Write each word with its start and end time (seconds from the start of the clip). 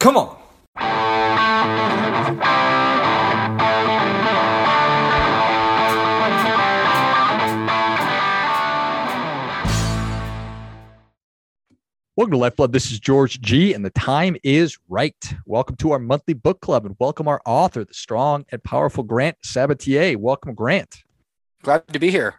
Come 0.00 0.16
on. 0.16 0.34
Welcome 12.16 12.32
to 12.32 12.38
Lifeblood. 12.38 12.72
This 12.72 12.90
is 12.90 12.98
George 12.98 13.42
G, 13.42 13.74
and 13.74 13.84
the 13.84 13.90
time 13.90 14.38
is 14.42 14.78
right. 14.88 15.14
Welcome 15.44 15.76
to 15.76 15.92
our 15.92 15.98
monthly 15.98 16.32
book 16.32 16.62
club, 16.62 16.86
and 16.86 16.96
welcome 16.98 17.28
our 17.28 17.42
author, 17.44 17.84
the 17.84 17.92
strong 17.92 18.46
and 18.50 18.64
powerful 18.64 19.04
Grant 19.04 19.36
Sabatier. 19.44 20.16
Welcome, 20.16 20.54
Grant. 20.54 21.04
Glad 21.62 21.86
to 21.88 21.98
be 21.98 22.10
here. 22.10 22.36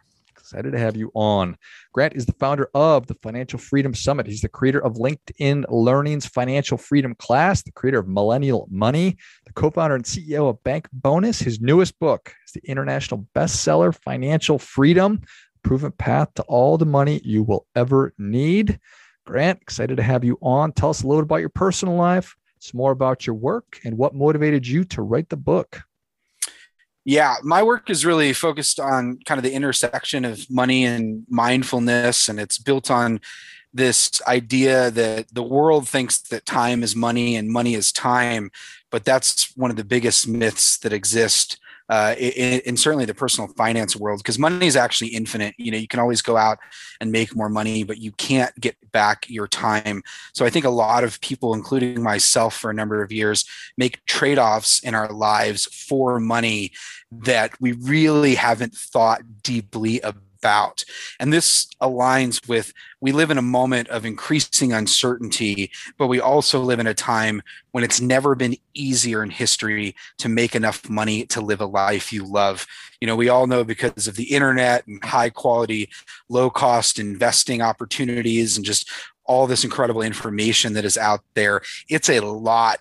Excited 0.52 0.72
to 0.72 0.78
have 0.78 0.98
you 0.98 1.10
on. 1.14 1.56
Grant 1.94 2.12
is 2.14 2.26
the 2.26 2.34
founder 2.34 2.68
of 2.74 3.06
the 3.06 3.14
Financial 3.22 3.58
Freedom 3.58 3.94
Summit. 3.94 4.26
He's 4.26 4.42
the 4.42 4.50
creator 4.50 4.84
of 4.84 4.96
LinkedIn 4.96 5.64
Learning's 5.70 6.26
Financial 6.26 6.76
Freedom 6.76 7.14
Class, 7.14 7.62
the 7.62 7.72
creator 7.72 8.00
of 8.00 8.06
Millennial 8.06 8.68
Money, 8.70 9.16
the 9.46 9.54
co 9.54 9.70
founder 9.70 9.94
and 9.94 10.04
CEO 10.04 10.50
of 10.50 10.62
Bank 10.62 10.88
Bonus. 10.92 11.38
His 11.38 11.62
newest 11.62 11.98
book 11.98 12.34
is 12.46 12.52
the 12.52 12.60
international 12.70 13.26
bestseller, 13.34 13.94
Financial 13.94 14.58
Freedom 14.58 15.22
Proven 15.62 15.92
Path 15.92 16.34
to 16.34 16.42
All 16.42 16.76
the 16.76 16.84
Money 16.84 17.22
You 17.24 17.44
Will 17.44 17.66
Ever 17.74 18.12
Need. 18.18 18.78
Grant, 19.24 19.62
excited 19.62 19.96
to 19.96 20.02
have 20.02 20.22
you 20.22 20.36
on. 20.42 20.72
Tell 20.72 20.90
us 20.90 21.02
a 21.02 21.06
little 21.06 21.22
about 21.22 21.36
your 21.36 21.48
personal 21.48 21.94
life, 21.94 22.36
some 22.58 22.76
more 22.76 22.92
about 22.92 23.26
your 23.26 23.36
work, 23.36 23.80
and 23.86 23.96
what 23.96 24.14
motivated 24.14 24.66
you 24.66 24.84
to 24.84 25.00
write 25.00 25.30
the 25.30 25.36
book. 25.38 25.80
Yeah, 27.04 27.34
my 27.42 27.62
work 27.62 27.90
is 27.90 28.06
really 28.06 28.32
focused 28.32 28.78
on 28.78 29.18
kind 29.24 29.38
of 29.38 29.42
the 29.42 29.52
intersection 29.52 30.24
of 30.24 30.48
money 30.48 30.84
and 30.84 31.26
mindfulness, 31.28 32.28
and 32.28 32.38
it's 32.38 32.58
built 32.58 32.90
on 32.90 33.20
this 33.74 34.20
idea 34.28 34.90
that 34.90 35.26
the 35.34 35.42
world 35.42 35.88
thinks 35.88 36.20
that 36.20 36.46
time 36.46 36.82
is 36.82 36.94
money 36.94 37.34
and 37.36 37.48
money 37.50 37.74
is 37.74 37.90
time, 37.90 38.50
but 38.90 39.04
that's 39.04 39.56
one 39.56 39.70
of 39.70 39.76
the 39.76 39.84
biggest 39.84 40.28
myths 40.28 40.78
that 40.78 40.92
exist 40.92 41.58
uh, 41.92 42.14
in, 42.16 42.60
in, 42.60 42.74
certainly 42.74 43.04
the 43.04 43.12
personal 43.12 43.48
finance 43.48 43.94
world 43.94 44.18
because 44.20 44.38
money 44.38 44.66
is 44.66 44.76
actually 44.76 45.08
infinite. 45.08 45.54
You 45.58 45.70
know, 45.70 45.76
you 45.76 45.86
can 45.86 46.00
always 46.00 46.22
go 46.22 46.38
out 46.38 46.58
and 47.02 47.12
make 47.12 47.36
more 47.36 47.50
money, 47.50 47.84
but 47.84 47.98
you 47.98 48.12
can't 48.12 48.58
get 48.58 48.76
back 48.92 49.28
your 49.28 49.46
time. 49.46 50.02
So 50.32 50.46
I 50.46 50.48
think 50.48 50.64
a 50.64 50.70
lot 50.70 51.04
of 51.04 51.20
people, 51.20 51.52
including 51.52 52.02
myself 52.02 52.56
for 52.56 52.70
a 52.70 52.74
number 52.74 53.02
of 53.02 53.12
years, 53.12 53.44
make 53.76 54.02
trade 54.06 54.38
offs 54.38 54.80
in 54.80 54.94
our 54.94 55.12
lives 55.12 55.66
for 55.66 56.18
money 56.18 56.72
that 57.10 57.60
we 57.60 57.72
really 57.72 58.36
haven't 58.36 58.74
thought 58.74 59.42
deeply 59.42 60.00
about 60.00 60.22
about. 60.42 60.84
And 61.20 61.32
this 61.32 61.68
aligns 61.80 62.48
with 62.48 62.72
we 63.00 63.12
live 63.12 63.30
in 63.30 63.38
a 63.38 63.42
moment 63.42 63.88
of 63.88 64.04
increasing 64.04 64.72
uncertainty, 64.72 65.70
but 65.98 66.08
we 66.08 66.20
also 66.20 66.60
live 66.60 66.80
in 66.80 66.86
a 66.88 66.94
time 66.94 67.42
when 67.70 67.84
it's 67.84 68.00
never 68.00 68.34
been 68.34 68.56
easier 68.74 69.22
in 69.22 69.30
history 69.30 69.94
to 70.18 70.28
make 70.28 70.56
enough 70.56 70.88
money 70.88 71.24
to 71.26 71.40
live 71.40 71.60
a 71.60 71.66
life 71.66 72.12
you 72.12 72.24
love. 72.24 72.66
You 73.00 73.06
know, 73.06 73.16
we 73.16 73.28
all 73.28 73.46
know 73.46 73.62
because 73.62 74.08
of 74.08 74.16
the 74.16 74.32
internet 74.32 74.86
and 74.86 75.02
high 75.04 75.30
quality, 75.30 75.90
low 76.28 76.50
cost 76.50 76.98
investing 76.98 77.62
opportunities 77.62 78.56
and 78.56 78.66
just 78.66 78.90
all 79.24 79.46
this 79.46 79.64
incredible 79.64 80.02
information 80.02 80.72
that 80.72 80.84
is 80.84 80.98
out 80.98 81.22
there, 81.34 81.62
it's 81.88 82.10
a 82.10 82.20
lot 82.20 82.80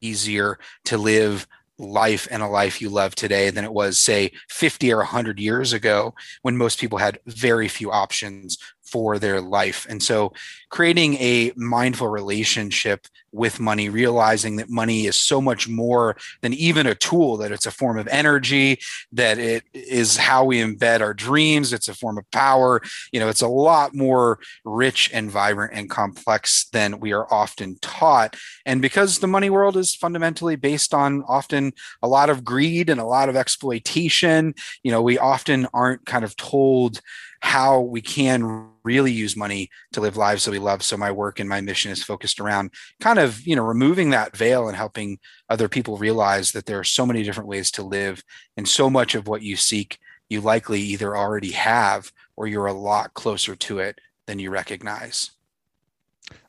easier 0.00 0.58
to 0.84 0.98
live 0.98 1.46
life 1.82 2.28
and 2.30 2.42
a 2.42 2.46
life 2.46 2.80
you 2.80 2.88
love 2.88 3.14
today 3.14 3.50
than 3.50 3.64
it 3.64 3.72
was, 3.72 4.00
say, 4.00 4.30
50 4.48 4.92
or 4.92 4.98
100 4.98 5.38
years 5.38 5.72
ago 5.72 6.14
when 6.42 6.56
most 6.56 6.80
people 6.80 6.98
had 6.98 7.18
very 7.26 7.68
few 7.68 7.90
options 7.90 8.56
for 8.92 9.18
their 9.18 9.40
life. 9.40 9.86
And 9.88 10.02
so, 10.02 10.32
creating 10.68 11.14
a 11.14 11.52
mindful 11.56 12.08
relationship 12.08 13.06
with 13.32 13.58
money, 13.58 13.88
realizing 13.88 14.56
that 14.56 14.68
money 14.68 15.06
is 15.06 15.16
so 15.16 15.40
much 15.40 15.66
more 15.66 16.16
than 16.42 16.52
even 16.52 16.86
a 16.86 16.94
tool, 16.94 17.38
that 17.38 17.50
it's 17.50 17.66
a 17.66 17.70
form 17.70 17.98
of 17.98 18.06
energy, 18.08 18.78
that 19.10 19.38
it 19.38 19.64
is 19.72 20.18
how 20.18 20.44
we 20.44 20.60
embed 20.60 21.00
our 21.00 21.14
dreams, 21.14 21.72
it's 21.72 21.88
a 21.88 21.94
form 21.94 22.18
of 22.18 22.30
power. 22.30 22.82
You 23.10 23.20
know, 23.20 23.28
it's 23.28 23.40
a 23.40 23.48
lot 23.48 23.94
more 23.94 24.38
rich 24.64 25.10
and 25.12 25.30
vibrant 25.30 25.72
and 25.74 25.88
complex 25.88 26.66
than 26.72 27.00
we 27.00 27.12
are 27.12 27.26
often 27.32 27.78
taught. 27.80 28.36
And 28.66 28.82
because 28.82 29.18
the 29.18 29.26
money 29.26 29.48
world 29.48 29.78
is 29.78 29.94
fundamentally 29.94 30.56
based 30.56 30.92
on 30.92 31.22
often 31.26 31.72
a 32.02 32.08
lot 32.08 32.28
of 32.28 32.44
greed 32.44 32.90
and 32.90 33.00
a 33.00 33.04
lot 33.04 33.30
of 33.30 33.36
exploitation, 33.36 34.54
you 34.82 34.90
know, 34.90 35.00
we 35.00 35.16
often 35.18 35.66
aren't 35.72 36.04
kind 36.04 36.24
of 36.24 36.36
told 36.36 37.00
how 37.42 37.80
we 37.80 38.00
can 38.00 38.68
really 38.84 39.12
use 39.12 39.36
money 39.36 39.68
to 39.92 40.00
live 40.00 40.16
lives 40.16 40.44
that 40.44 40.52
we 40.52 40.58
love. 40.58 40.82
So 40.82 40.96
my 40.96 41.10
work 41.10 41.40
and 41.40 41.48
my 41.48 41.60
mission 41.60 41.90
is 41.90 42.02
focused 42.02 42.40
around 42.40 42.70
kind 43.00 43.18
of, 43.18 43.44
you 43.46 43.56
know, 43.56 43.64
removing 43.64 44.10
that 44.10 44.36
veil 44.36 44.68
and 44.68 44.76
helping 44.76 45.18
other 45.48 45.68
people 45.68 45.96
realize 45.96 46.52
that 46.52 46.66
there 46.66 46.78
are 46.78 46.84
so 46.84 47.04
many 47.04 47.22
different 47.22 47.48
ways 47.48 47.70
to 47.72 47.82
live 47.82 48.22
and 48.56 48.66
so 48.66 48.88
much 48.88 49.14
of 49.14 49.26
what 49.26 49.42
you 49.42 49.56
seek 49.56 49.98
you 50.28 50.40
likely 50.40 50.80
either 50.80 51.16
already 51.16 51.50
have 51.50 52.10
or 52.36 52.46
you're 52.46 52.66
a 52.66 52.72
lot 52.72 53.12
closer 53.12 53.54
to 53.54 53.80
it 53.80 54.00
than 54.26 54.38
you 54.38 54.50
recognize. 54.50 55.32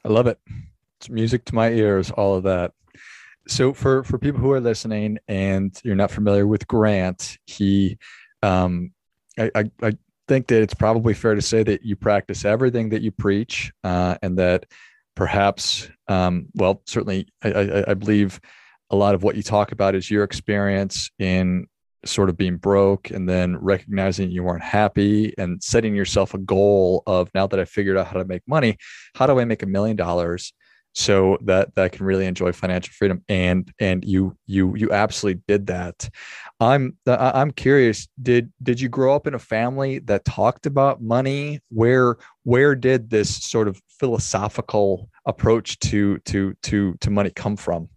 I 0.05 0.07
love 0.07 0.27
it. 0.27 0.39
It's 0.99 1.09
music 1.09 1.43
to 1.45 1.55
my 1.55 1.69
ears, 1.69 2.11
all 2.11 2.35
of 2.35 2.43
that. 2.43 2.71
So 3.47 3.73
for 3.73 4.03
for 4.05 4.17
people 4.17 4.39
who 4.39 4.51
are 4.51 4.61
listening 4.61 5.17
and 5.27 5.77
you're 5.83 5.95
not 5.95 6.11
familiar 6.11 6.47
with 6.47 6.65
Grant, 6.67 7.37
he 7.45 7.97
um 8.41 8.93
I, 9.37 9.51
I, 9.55 9.71
I 9.81 9.97
think 10.27 10.47
that 10.47 10.61
it's 10.61 10.73
probably 10.73 11.13
fair 11.13 11.35
to 11.35 11.41
say 11.41 11.63
that 11.63 11.83
you 11.83 11.95
practice 11.95 12.45
everything 12.45 12.89
that 12.89 13.01
you 13.01 13.11
preach, 13.11 13.71
uh, 13.83 14.15
and 14.21 14.37
that 14.37 14.65
perhaps, 15.15 15.89
um, 16.07 16.47
well, 16.55 16.81
certainly, 16.85 17.27
I, 17.43 17.51
I, 17.51 17.91
I, 17.91 17.93
believe 17.93 18.39
a 18.89 18.95
lot 18.95 19.15
of 19.15 19.23
what 19.23 19.35
you 19.35 19.43
talk 19.43 19.71
about 19.71 19.95
is 19.95 20.09
your 20.09 20.23
experience 20.23 21.11
in 21.19 21.67
sort 22.05 22.29
of 22.29 22.37
being 22.37 22.57
broke 22.57 23.11
and 23.11 23.27
then 23.29 23.57
recognizing 23.57 24.31
you 24.31 24.43
weren't 24.43 24.63
happy 24.63 25.33
and 25.37 25.61
setting 25.63 25.95
yourself 25.95 26.33
a 26.33 26.37
goal 26.37 27.03
of 27.07 27.29
now 27.33 27.47
that 27.47 27.59
I 27.59 27.65
figured 27.65 27.97
out 27.97 28.07
how 28.07 28.19
to 28.19 28.25
make 28.25 28.41
money, 28.47 28.77
how 29.15 29.25
do 29.25 29.39
I 29.39 29.45
make 29.45 29.63
a 29.63 29.67
million 29.67 29.95
dollars? 29.95 30.53
So 30.93 31.37
that 31.41 31.75
that 31.75 31.91
can 31.91 32.05
really 32.05 32.25
enjoy 32.25 32.51
financial 32.51 32.93
freedom. 32.93 33.23
And 33.27 33.71
and 33.79 34.03
you 34.05 34.37
you 34.45 34.75
you 34.75 34.91
absolutely 34.91 35.41
did 35.47 35.67
that. 35.67 36.09
I'm 36.59 36.97
i'm 37.07 37.51
curious 37.51 38.07
did 38.21 38.51
did 38.61 38.79
you 38.79 38.89
grow 38.89 39.15
up 39.15 39.27
in 39.27 39.33
a 39.33 39.39
family 39.39 39.99
that 39.99 40.25
talked 40.25 40.65
about 40.65 41.01
money? 41.01 41.59
Where 41.69 42.17
where 42.43 42.75
did 42.75 43.09
this 43.09 43.43
sort 43.43 43.67
of 43.67 43.81
philosophical 43.99 45.09
approach 45.25 45.79
to 45.79 46.19
to 46.19 46.53
to 46.63 46.95
to 47.01 47.09
money 47.09 47.31
come 47.31 47.55
from 47.57 47.89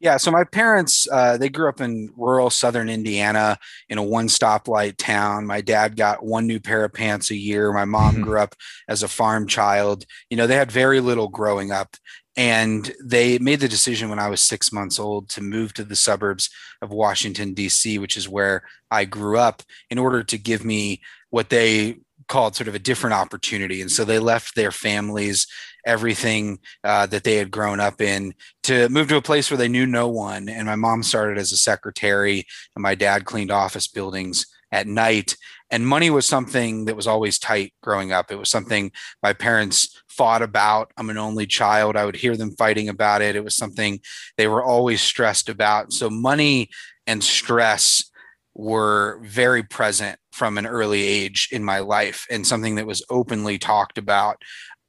yeah, 0.00 0.16
so 0.16 0.30
my 0.30 0.44
parents 0.44 1.08
uh, 1.10 1.36
they 1.36 1.48
grew 1.48 1.68
up 1.68 1.80
in 1.80 2.10
rural 2.16 2.50
southern 2.50 2.88
Indiana 2.88 3.58
in 3.88 3.98
a 3.98 4.02
one 4.02 4.28
stoplight 4.28 4.96
town. 4.96 5.46
My 5.46 5.60
dad 5.60 5.96
got 5.96 6.24
one 6.24 6.46
new 6.46 6.60
pair 6.60 6.84
of 6.84 6.92
pants 6.92 7.30
a 7.30 7.36
year. 7.36 7.72
My 7.72 7.84
mom 7.84 8.14
mm-hmm. 8.14 8.22
grew 8.24 8.40
up 8.40 8.54
as 8.88 9.02
a 9.02 9.08
farm 9.08 9.46
child. 9.46 10.04
You 10.30 10.36
know, 10.36 10.46
they 10.46 10.56
had 10.56 10.70
very 10.70 11.00
little 11.00 11.28
growing 11.28 11.70
up, 11.70 11.96
and 12.36 12.92
they 13.02 13.38
made 13.38 13.60
the 13.60 13.68
decision 13.68 14.10
when 14.10 14.18
I 14.18 14.28
was 14.28 14.42
six 14.42 14.72
months 14.72 14.98
old 14.98 15.28
to 15.30 15.42
move 15.42 15.72
to 15.74 15.84
the 15.84 15.96
suburbs 15.96 16.50
of 16.82 16.90
Washington 16.90 17.54
D.C., 17.54 17.98
which 17.98 18.16
is 18.16 18.28
where 18.28 18.62
I 18.90 19.04
grew 19.04 19.38
up, 19.38 19.62
in 19.90 19.98
order 19.98 20.22
to 20.22 20.38
give 20.38 20.64
me 20.64 21.00
what 21.30 21.48
they 21.48 21.96
called 22.28 22.56
sort 22.56 22.68
of 22.68 22.74
a 22.74 22.80
different 22.80 23.14
opportunity. 23.14 23.80
And 23.80 23.90
so 23.90 24.04
they 24.04 24.18
left 24.18 24.54
their 24.54 24.72
families, 24.72 25.46
everything 25.86 26.58
uh, 26.84 27.06
that 27.06 27.24
they 27.24 27.36
had 27.36 27.50
grown 27.50 27.80
up 27.80 28.00
in, 28.00 28.34
to 28.64 28.88
move 28.88 29.08
to 29.08 29.16
a 29.16 29.22
place 29.22 29.50
where 29.50 29.58
they 29.58 29.68
knew 29.68 29.86
no 29.86 30.08
one. 30.08 30.48
And 30.48 30.66
my 30.66 30.76
mom 30.76 31.02
started 31.02 31.38
as 31.38 31.52
a 31.52 31.56
secretary, 31.56 32.46
and 32.74 32.82
my 32.82 32.94
dad 32.94 33.24
cleaned 33.24 33.50
office 33.50 33.86
buildings 33.86 34.46
at 34.72 34.86
night. 34.86 35.36
And 35.70 35.86
money 35.86 36.10
was 36.10 36.26
something 36.26 36.84
that 36.84 36.96
was 36.96 37.06
always 37.06 37.38
tight 37.38 37.72
growing 37.82 38.12
up. 38.12 38.30
It 38.30 38.38
was 38.38 38.50
something 38.50 38.92
my 39.22 39.32
parents 39.32 40.00
fought 40.08 40.42
about. 40.42 40.92
I'm 40.96 41.10
an 41.10 41.18
only 41.18 41.46
child. 41.46 41.96
I 41.96 42.04
would 42.04 42.16
hear 42.16 42.36
them 42.36 42.52
fighting 42.52 42.88
about 42.88 43.22
it. 43.22 43.36
It 43.36 43.44
was 43.44 43.56
something 43.56 44.00
they 44.36 44.46
were 44.46 44.62
always 44.62 45.00
stressed 45.00 45.48
about. 45.48 45.92
So, 45.92 46.08
money 46.08 46.70
and 47.06 47.22
stress 47.22 48.10
were 48.54 49.20
very 49.22 49.62
present 49.62 50.18
from 50.36 50.58
an 50.58 50.66
early 50.66 51.02
age 51.02 51.48
in 51.50 51.64
my 51.64 51.78
life 51.78 52.26
and 52.30 52.46
something 52.46 52.74
that 52.74 52.86
was 52.86 53.02
openly 53.08 53.56
talked 53.56 53.96
about. 53.96 54.42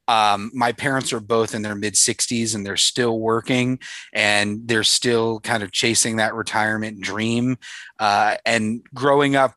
Um, 0.06 0.50
my 0.52 0.72
parents 0.72 1.10
are 1.14 1.20
both 1.20 1.54
in 1.54 1.62
their 1.62 1.74
mid 1.74 1.94
60s 1.94 2.54
and 2.54 2.66
they're 2.66 2.76
still 2.76 3.18
working 3.18 3.78
and 4.12 4.68
they're 4.68 4.84
still 4.84 5.40
kind 5.40 5.62
of 5.62 5.72
chasing 5.72 6.16
that 6.16 6.34
retirement 6.34 7.00
dream. 7.00 7.56
Uh, 7.98 8.36
and 8.44 8.82
growing 8.92 9.36
up, 9.36 9.54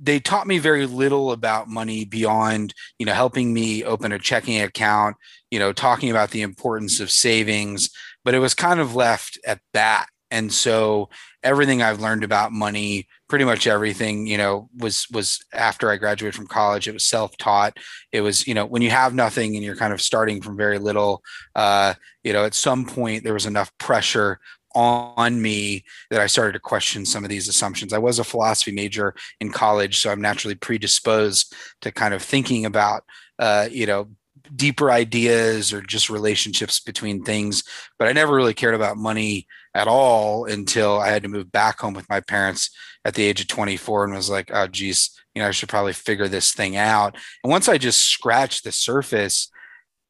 they 0.00 0.18
taught 0.18 0.48
me 0.48 0.58
very 0.58 0.86
little 0.86 1.30
about 1.30 1.68
money 1.68 2.04
beyond, 2.04 2.74
you 2.98 3.06
know, 3.06 3.14
helping 3.14 3.54
me 3.54 3.84
open 3.84 4.10
a 4.10 4.18
checking 4.18 4.60
account, 4.60 5.16
you 5.52 5.60
know, 5.60 5.72
talking 5.72 6.10
about 6.10 6.30
the 6.32 6.42
importance 6.42 6.98
of 6.98 7.12
savings, 7.12 7.90
but 8.24 8.34
it 8.34 8.40
was 8.40 8.54
kind 8.54 8.80
of 8.80 8.96
left 8.96 9.38
at 9.46 9.60
that. 9.72 10.06
And 10.32 10.52
so 10.52 11.10
everything 11.42 11.82
I've 11.82 12.00
learned 12.00 12.24
about 12.24 12.52
money, 12.52 13.06
pretty 13.28 13.44
much 13.44 13.66
everything, 13.66 14.26
you 14.26 14.38
know, 14.38 14.68
was 14.76 15.06
was 15.12 15.44
after 15.52 15.90
I 15.90 15.96
graduated 15.96 16.34
from 16.34 16.46
college. 16.46 16.88
It 16.88 16.92
was 16.92 17.06
self-taught. 17.06 17.78
It 18.12 18.22
was, 18.22 18.46
you 18.46 18.54
know, 18.54 18.66
when 18.66 18.82
you 18.82 18.90
have 18.90 19.14
nothing 19.14 19.54
and 19.54 19.64
you're 19.64 19.76
kind 19.76 19.92
of 19.92 20.02
starting 20.02 20.42
from 20.42 20.56
very 20.56 20.78
little, 20.78 21.22
uh, 21.54 21.94
you 22.24 22.32
know, 22.32 22.44
at 22.44 22.54
some 22.54 22.84
point 22.84 23.24
there 23.24 23.34
was 23.34 23.46
enough 23.46 23.70
pressure 23.78 24.40
on 24.74 25.40
me 25.40 25.84
that 26.10 26.20
I 26.20 26.26
started 26.26 26.52
to 26.52 26.60
question 26.60 27.06
some 27.06 27.24
of 27.24 27.30
these 27.30 27.48
assumptions. 27.48 27.92
I 27.92 27.98
was 27.98 28.18
a 28.18 28.24
philosophy 28.24 28.72
major 28.72 29.14
in 29.40 29.50
college, 29.50 29.98
so 29.98 30.10
I'm 30.10 30.20
naturally 30.20 30.54
predisposed 30.54 31.54
to 31.80 31.90
kind 31.90 32.14
of 32.14 32.22
thinking 32.22 32.66
about, 32.66 33.02
uh, 33.38 33.68
you 33.70 33.86
know, 33.86 34.08
deeper 34.54 34.90
ideas 34.90 35.72
or 35.72 35.80
just 35.82 36.10
relationships 36.10 36.80
between 36.80 37.22
things. 37.22 37.62
But 37.98 38.08
I 38.08 38.12
never 38.12 38.34
really 38.34 38.54
cared 38.54 38.74
about 38.74 38.96
money 38.96 39.46
at 39.78 39.86
all 39.86 40.44
until 40.44 40.98
I 40.98 41.08
had 41.08 41.22
to 41.22 41.28
move 41.28 41.52
back 41.52 41.78
home 41.78 41.94
with 41.94 42.08
my 42.08 42.20
parents 42.20 42.70
at 43.04 43.14
the 43.14 43.22
age 43.22 43.40
of 43.40 43.46
24 43.46 44.04
and 44.04 44.14
was 44.14 44.28
like, 44.28 44.50
oh, 44.52 44.66
geez, 44.66 45.10
you 45.34 45.40
know, 45.40 45.48
I 45.48 45.52
should 45.52 45.68
probably 45.68 45.92
figure 45.92 46.26
this 46.26 46.52
thing 46.52 46.76
out. 46.76 47.14
And 47.44 47.50
once 47.50 47.68
I 47.68 47.78
just 47.78 48.08
scratched 48.08 48.64
the 48.64 48.72
surface, 48.72 49.50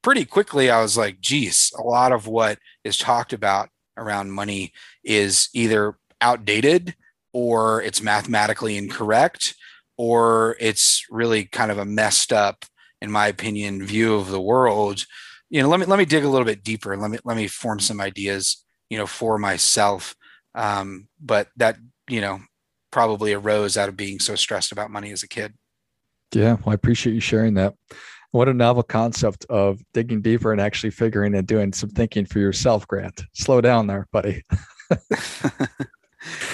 pretty 0.02 0.24
quickly, 0.24 0.70
I 0.70 0.80
was 0.80 0.96
like, 0.96 1.20
geez, 1.20 1.70
a 1.78 1.82
lot 1.82 2.12
of 2.12 2.26
what 2.26 2.58
is 2.82 2.96
talked 2.96 3.34
about 3.34 3.68
around 3.98 4.32
money 4.32 4.72
is 5.04 5.50
either 5.52 5.98
outdated 6.22 6.94
or 7.34 7.82
it's 7.82 8.02
mathematically 8.02 8.78
incorrect 8.78 9.54
or 9.98 10.56
it's 10.60 11.04
really 11.10 11.44
kind 11.44 11.70
of 11.70 11.76
a 11.76 11.84
messed 11.84 12.32
up 12.32 12.64
in 13.02 13.10
my 13.10 13.26
opinion 13.26 13.84
view 13.84 14.14
of 14.14 14.28
the 14.30 14.40
world 14.40 15.04
you 15.50 15.60
know 15.60 15.68
let 15.68 15.78
me 15.78 15.86
let 15.86 15.98
me 15.98 16.04
dig 16.04 16.24
a 16.24 16.28
little 16.28 16.44
bit 16.44 16.64
deeper 16.64 16.96
let 16.96 17.10
me 17.10 17.18
let 17.24 17.36
me 17.36 17.46
form 17.46 17.78
some 17.78 18.00
ideas 18.00 18.64
you 18.90 18.98
know 18.98 19.06
for 19.06 19.38
myself 19.38 20.14
um, 20.54 21.08
but 21.20 21.48
that 21.56 21.76
you 22.08 22.20
know 22.20 22.40
probably 22.90 23.32
arose 23.32 23.76
out 23.76 23.88
of 23.88 23.96
being 23.96 24.18
so 24.18 24.34
stressed 24.34 24.72
about 24.72 24.90
money 24.90 25.12
as 25.12 25.22
a 25.22 25.28
kid 25.28 25.54
yeah 26.34 26.54
well 26.54 26.70
i 26.70 26.74
appreciate 26.74 27.12
you 27.12 27.20
sharing 27.20 27.54
that 27.54 27.74
what 28.30 28.48
a 28.48 28.54
novel 28.54 28.82
concept 28.82 29.46
of 29.48 29.80
digging 29.94 30.20
deeper 30.20 30.52
and 30.52 30.60
actually 30.60 30.90
figuring 30.90 31.34
and 31.34 31.46
doing 31.46 31.72
some 31.72 31.88
thinking 31.90 32.26
for 32.26 32.38
yourself, 32.38 32.86
Grant. 32.86 33.22
Slow 33.32 33.60
down 33.60 33.86
there, 33.86 34.06
buddy. 34.12 34.44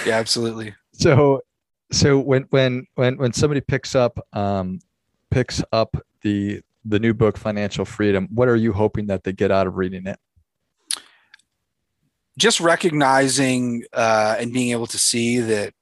yeah, 0.07 0.15
absolutely. 0.15 0.75
So 0.93 1.41
so 1.93 2.19
when 2.19 2.47
when 2.51 2.87
when 2.95 3.17
when 3.17 3.33
somebody 3.33 3.61
picks 3.61 3.95
up 3.95 4.19
um 4.33 4.81
picks 5.31 5.63
up 5.73 5.97
the 6.23 6.61
the 6.85 6.99
new 6.99 7.15
book 7.15 7.37
Financial 7.37 7.85
Freedom, 7.85 8.29
what 8.31 8.49
are 8.49 8.57
you 8.57 8.73
hoping 8.73 9.07
that 9.07 9.25
they 9.25 9.33
get 9.33 9.51
out 9.51 9.67
of 9.67 9.77
reading 9.77 10.07
it? 10.07 10.19
Just 12.39 12.61
recognizing 12.61 13.85
uh, 13.93 14.37
and 14.39 14.53
being 14.53 14.73
able 14.73 14.87
to 14.89 14.99
see 14.99 15.39
that 15.41 15.73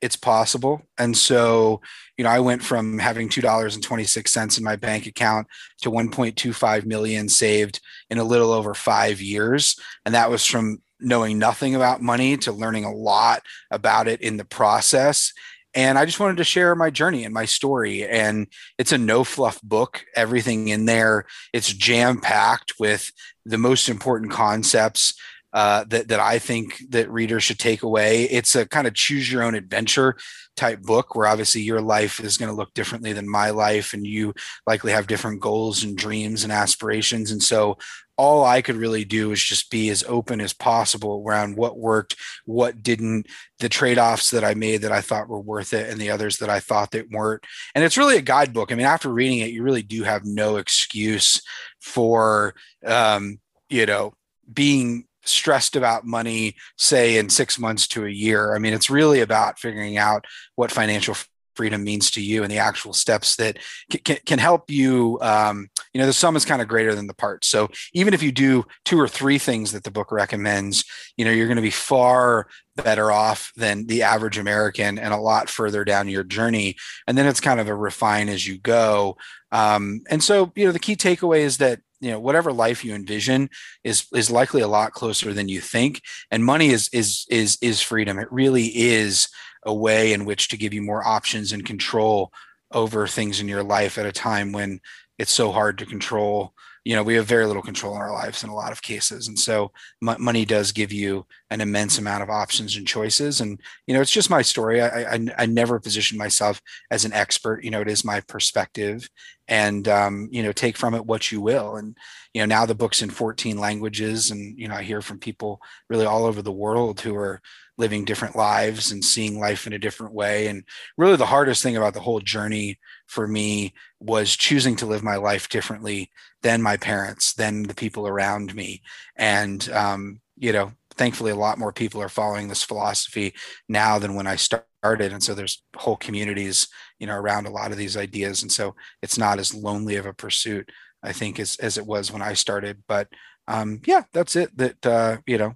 it's 0.00 0.16
possible. 0.16 0.82
And 0.98 1.16
so, 1.16 1.80
you 2.16 2.24
know, 2.24 2.30
I 2.30 2.40
went 2.40 2.62
from 2.62 2.98
having 2.98 3.28
$2.26 3.28 4.58
in 4.58 4.64
my 4.64 4.76
bank 4.76 5.06
account 5.06 5.46
to 5.82 5.90
1.25 5.90 6.86
million 6.86 7.28
saved 7.28 7.80
in 8.08 8.18
a 8.18 8.24
little 8.24 8.50
over 8.50 8.72
five 8.74 9.20
years. 9.20 9.78
And 10.04 10.14
that 10.14 10.30
was 10.30 10.44
from 10.44 10.78
knowing 11.00 11.38
nothing 11.38 11.74
about 11.74 12.02
money 12.02 12.36
to 12.38 12.52
learning 12.52 12.84
a 12.84 12.94
lot 12.94 13.42
about 13.70 14.08
it 14.08 14.20
in 14.20 14.36
the 14.36 14.44
process. 14.44 15.32
And 15.74 15.98
I 15.98 16.04
just 16.04 16.18
wanted 16.18 16.38
to 16.38 16.44
share 16.44 16.74
my 16.74 16.90
journey 16.90 17.24
and 17.24 17.32
my 17.32 17.44
story. 17.44 18.06
And 18.06 18.48
it's 18.76 18.92
a 18.92 18.98
no 18.98 19.22
fluff 19.22 19.60
book, 19.62 20.04
everything 20.16 20.68
in 20.68 20.84
there. 20.86 21.26
It's 21.52 21.72
jam 21.72 22.20
packed 22.20 22.74
with 22.80 23.12
the 23.44 23.58
most 23.58 23.88
important 23.88 24.32
concepts 24.32 25.14
uh, 25.52 25.84
that 25.88 26.08
that 26.08 26.20
I 26.20 26.38
think 26.38 26.82
that 26.90 27.10
readers 27.10 27.42
should 27.42 27.58
take 27.58 27.82
away. 27.82 28.24
It's 28.24 28.54
a 28.54 28.66
kind 28.66 28.86
of 28.86 28.94
choose 28.94 29.30
your 29.30 29.42
own 29.42 29.54
adventure 29.54 30.16
type 30.56 30.82
book 30.82 31.14
where 31.14 31.26
obviously 31.26 31.62
your 31.62 31.80
life 31.80 32.20
is 32.20 32.36
going 32.36 32.50
to 32.50 32.56
look 32.56 32.72
differently 32.74 33.12
than 33.12 33.28
my 33.28 33.50
life, 33.50 33.92
and 33.92 34.06
you 34.06 34.34
likely 34.66 34.92
have 34.92 35.06
different 35.06 35.40
goals 35.40 35.82
and 35.82 35.96
dreams 35.96 36.44
and 36.44 36.52
aspirations. 36.52 37.30
And 37.30 37.42
so, 37.42 37.78
all 38.16 38.44
I 38.44 38.60
could 38.60 38.76
really 38.76 39.04
do 39.04 39.32
is 39.32 39.42
just 39.42 39.70
be 39.70 39.88
as 39.88 40.04
open 40.06 40.42
as 40.42 40.52
possible 40.52 41.24
around 41.26 41.56
what 41.56 41.78
worked, 41.78 42.16
what 42.44 42.82
didn't, 42.82 43.26
the 43.60 43.68
trade 43.70 43.98
offs 43.98 44.30
that 44.30 44.44
I 44.44 44.52
made 44.52 44.82
that 44.82 44.92
I 44.92 45.00
thought 45.00 45.28
were 45.28 45.40
worth 45.40 45.72
it, 45.72 45.90
and 45.90 45.98
the 45.98 46.10
others 46.10 46.36
that 46.38 46.50
I 46.50 46.60
thought 46.60 46.90
that 46.90 47.10
weren't. 47.10 47.42
And 47.74 47.82
it's 47.82 47.96
really 47.96 48.18
a 48.18 48.22
guidebook. 48.22 48.70
I 48.70 48.74
mean, 48.74 48.86
after 48.86 49.08
reading 49.08 49.38
it, 49.38 49.50
you 49.50 49.62
really 49.62 49.82
do 49.82 50.04
have 50.04 50.24
no 50.24 50.58
excuse 50.58 51.40
for, 51.80 52.54
um, 52.84 53.40
you 53.70 53.86
know, 53.86 54.12
being 54.52 55.06
stressed 55.30 55.76
about 55.76 56.06
money, 56.06 56.56
say 56.76 57.16
in 57.16 57.28
six 57.28 57.58
months 57.58 57.86
to 57.88 58.06
a 58.06 58.10
year. 58.10 58.54
I 58.54 58.58
mean, 58.58 58.72
it's 58.72 58.90
really 58.90 59.20
about 59.20 59.58
figuring 59.58 59.96
out 59.96 60.26
what 60.56 60.70
financial 60.70 61.16
freedom 61.60 61.84
means 61.84 62.10
to 62.12 62.22
you 62.22 62.42
and 62.42 62.50
the 62.50 62.58
actual 62.58 62.92
steps 62.92 63.36
that 63.36 63.58
can, 64.04 64.16
can 64.24 64.38
help 64.38 64.70
you. 64.70 65.18
Um, 65.20 65.68
you 65.92 66.00
know, 66.00 66.06
the 66.06 66.12
sum 66.12 66.36
is 66.36 66.44
kind 66.44 66.62
of 66.62 66.68
greater 66.68 66.94
than 66.94 67.06
the 67.06 67.12
parts. 67.12 67.48
So 67.48 67.68
even 67.92 68.14
if 68.14 68.22
you 68.22 68.32
do 68.32 68.64
two 68.84 68.98
or 68.98 69.08
three 69.08 69.38
things 69.38 69.72
that 69.72 69.84
the 69.84 69.90
book 69.90 70.10
recommends, 70.10 70.84
you 71.16 71.24
know, 71.24 71.30
you're 71.30 71.48
going 71.48 71.56
to 71.56 71.62
be 71.62 71.70
far 71.70 72.46
better 72.76 73.12
off 73.12 73.52
than 73.56 73.86
the 73.86 74.04
average 74.04 74.38
American 74.38 74.98
and 74.98 75.12
a 75.12 75.18
lot 75.18 75.50
further 75.50 75.84
down 75.84 76.08
your 76.08 76.24
journey. 76.24 76.76
And 77.06 77.18
then 77.18 77.26
it's 77.26 77.40
kind 77.40 77.60
of 77.60 77.68
a 77.68 77.74
refine 77.74 78.28
as 78.30 78.46
you 78.46 78.56
go. 78.56 79.18
Um, 79.52 80.02
and 80.08 80.22
so, 80.22 80.52
you 80.54 80.64
know, 80.64 80.72
the 80.72 80.78
key 80.78 80.96
takeaway 80.96 81.40
is 81.40 81.58
that 81.58 81.80
you 82.00 82.10
know 82.10 82.20
whatever 82.20 82.52
life 82.52 82.84
you 82.84 82.94
envision 82.94 83.48
is 83.84 84.06
is 84.14 84.30
likely 84.30 84.62
a 84.62 84.68
lot 84.68 84.92
closer 84.92 85.32
than 85.32 85.48
you 85.48 85.60
think. 85.60 86.02
And 86.30 86.44
money 86.44 86.68
is 86.68 86.88
is 86.92 87.26
is 87.30 87.58
is 87.60 87.82
freedom. 87.82 88.18
It 88.18 88.32
really 88.32 88.66
is 88.66 89.28
a 89.64 89.74
way 89.74 90.12
in 90.12 90.24
which 90.24 90.48
to 90.48 90.56
give 90.56 90.72
you 90.72 90.82
more 90.82 91.06
options 91.06 91.52
and 91.52 91.64
control 91.64 92.32
over 92.72 93.06
things 93.06 93.40
in 93.40 93.48
your 93.48 93.62
life 93.62 93.98
at 93.98 94.06
a 94.06 94.12
time 94.12 94.52
when 94.52 94.80
it's 95.18 95.32
so 95.32 95.52
hard 95.52 95.78
to 95.78 95.86
control. 95.86 96.54
You 96.84 96.96
know 96.96 97.02
we 97.02 97.14
have 97.14 97.26
very 97.26 97.46
little 97.46 97.62
control 97.62 97.94
in 97.94 98.00
our 98.00 98.12
lives 98.12 98.42
in 98.42 98.50
a 98.50 98.54
lot 98.54 98.72
of 98.72 98.82
cases. 98.82 99.28
And 99.28 99.38
so 99.38 99.70
money 100.00 100.44
does 100.44 100.72
give 100.72 100.92
you 100.92 101.26
an 101.50 101.60
immense 101.60 101.98
amount 101.98 102.22
of 102.22 102.30
options 102.30 102.76
and 102.76 102.86
choices. 102.86 103.40
And 103.40 103.60
you 103.86 103.94
know 103.94 104.00
it's 104.00 104.10
just 104.10 104.30
my 104.30 104.42
story. 104.42 104.80
I, 104.80 105.14
I, 105.14 105.26
I 105.38 105.46
never 105.46 105.80
position 105.80 106.16
myself 106.16 106.60
as 106.90 107.04
an 107.04 107.12
expert. 107.12 107.64
You 107.64 107.70
know 107.70 107.80
it 107.80 107.88
is 107.88 108.04
my 108.04 108.20
perspective. 108.20 109.08
And 109.48 109.88
um, 109.88 110.28
you 110.30 110.42
know 110.42 110.52
take 110.52 110.76
from 110.76 110.94
it 110.94 111.06
what 111.06 111.32
you 111.32 111.40
will. 111.40 111.76
And 111.76 111.96
you 112.34 112.42
know 112.42 112.46
now 112.46 112.66
the 112.66 112.74
book's 112.74 113.02
in 113.02 113.10
14 113.10 113.58
languages. 113.58 114.30
And 114.30 114.58
you 114.58 114.68
know 114.68 114.74
i 114.74 114.82
hear 114.82 115.02
from 115.02 115.18
people 115.18 115.60
really 115.88 116.06
all 116.06 116.24
over 116.24 116.42
the 116.42 116.52
world 116.52 117.00
who 117.00 117.14
are 117.16 117.40
living 117.80 118.04
different 118.04 118.36
lives 118.36 118.92
and 118.92 119.02
seeing 119.02 119.40
life 119.40 119.66
in 119.66 119.72
a 119.72 119.78
different 119.78 120.12
way. 120.12 120.46
And 120.46 120.64
really, 120.98 121.16
the 121.16 121.26
hardest 121.26 121.62
thing 121.62 121.76
about 121.76 121.94
the 121.94 122.00
whole 122.00 122.20
journey 122.20 122.78
for 123.06 123.26
me 123.26 123.72
was 123.98 124.36
choosing 124.36 124.76
to 124.76 124.86
live 124.86 125.02
my 125.02 125.16
life 125.16 125.48
differently 125.48 126.10
than 126.42 126.62
my 126.62 126.76
parents, 126.76 127.32
than 127.32 127.64
the 127.64 127.74
people 127.74 128.06
around 128.06 128.54
me. 128.54 128.82
And, 129.16 129.68
um, 129.70 130.20
you 130.36 130.52
know, 130.52 130.72
thankfully, 131.00 131.30
a 131.30 131.36
lot 131.36 131.58
more 131.58 131.72
people 131.72 132.02
are 132.02 132.10
following 132.10 132.46
this 132.46 132.62
philosophy 132.62 133.32
now 133.70 133.98
than 133.98 134.14
when 134.14 134.26
I 134.26 134.36
started. 134.36 135.14
And 135.14 135.22
so 135.22 135.34
there's 135.34 135.62
whole 135.74 135.96
communities, 135.96 136.68
you 136.98 137.06
know, 137.06 137.16
around 137.16 137.46
a 137.46 137.50
lot 137.50 137.70
of 137.72 137.78
these 137.78 137.96
ideas. 137.96 138.42
And 138.42 138.52
so 138.52 138.74
it's 139.00 139.16
not 139.16 139.38
as 139.38 139.54
lonely 139.54 139.96
of 139.96 140.04
a 140.04 140.12
pursuit, 140.12 140.70
I 141.02 141.14
think, 141.14 141.40
as, 141.40 141.56
as 141.56 141.78
it 141.78 141.86
was 141.86 142.12
when 142.12 142.20
I 142.20 142.34
started. 142.34 142.82
But 142.86 143.08
um, 143.48 143.80
yeah, 143.86 144.02
that's 144.12 144.36
it. 144.36 144.54
That, 144.58 144.86
uh, 144.86 145.16
you 145.26 145.38
know, 145.38 145.54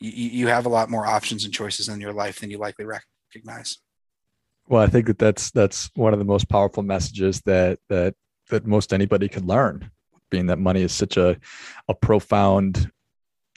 you, 0.00 0.28
you 0.40 0.46
have 0.48 0.66
a 0.66 0.68
lot 0.68 0.90
more 0.90 1.06
options 1.06 1.46
and 1.46 1.54
choices 1.54 1.88
in 1.88 1.98
your 1.98 2.12
life 2.12 2.40
than 2.40 2.50
you 2.50 2.58
likely 2.58 2.84
recognize. 2.84 3.78
Well, 4.68 4.82
I 4.82 4.88
think 4.88 5.06
that 5.06 5.18
that's 5.18 5.50
that's 5.50 5.90
one 5.94 6.12
of 6.12 6.18
the 6.18 6.26
most 6.26 6.50
powerful 6.50 6.82
messages 6.82 7.40
that 7.46 7.78
that 7.88 8.14
that 8.50 8.66
most 8.66 8.92
anybody 8.92 9.28
could 9.28 9.46
learn, 9.46 9.90
being 10.30 10.48
that 10.48 10.58
money 10.58 10.82
is 10.82 10.92
such 10.92 11.16
a 11.16 11.38
a 11.88 11.94
profound 11.94 12.90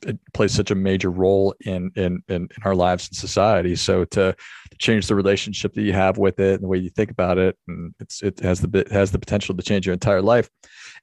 it 0.06 0.20
plays 0.34 0.54
such 0.54 0.72
a 0.72 0.75
major 0.75 1.10
role 1.10 1.56
in 1.62 1.92
in 1.96 2.22
in, 2.27 2.44
in 2.44 2.63
our 2.63 2.75
lives 2.75 3.08
and 3.08 3.16
society. 3.16 3.75
So 3.75 4.06
to, 4.06 4.36
change 4.80 5.08
the 5.08 5.16
relationship 5.16 5.74
that 5.74 5.82
you 5.82 5.94
have 5.94 6.18
with 6.18 6.39
it 6.39 6.56
and 6.56 6.63
the 6.63 6.68
way 6.68 6.77
you 6.77 6.89
think 6.89 7.10
about 7.10 7.38
it, 7.38 7.58
and 7.68 7.94
it's 8.00 8.22
it 8.22 8.39
has 8.42 8.62
the 8.62 8.88
has 8.92 9.12
the 9.12 9.20
potential 9.20 9.56
to 9.56 9.63
change 9.63 9.86
your 9.86 9.94
entire 9.94 10.22
life, 10.22 10.50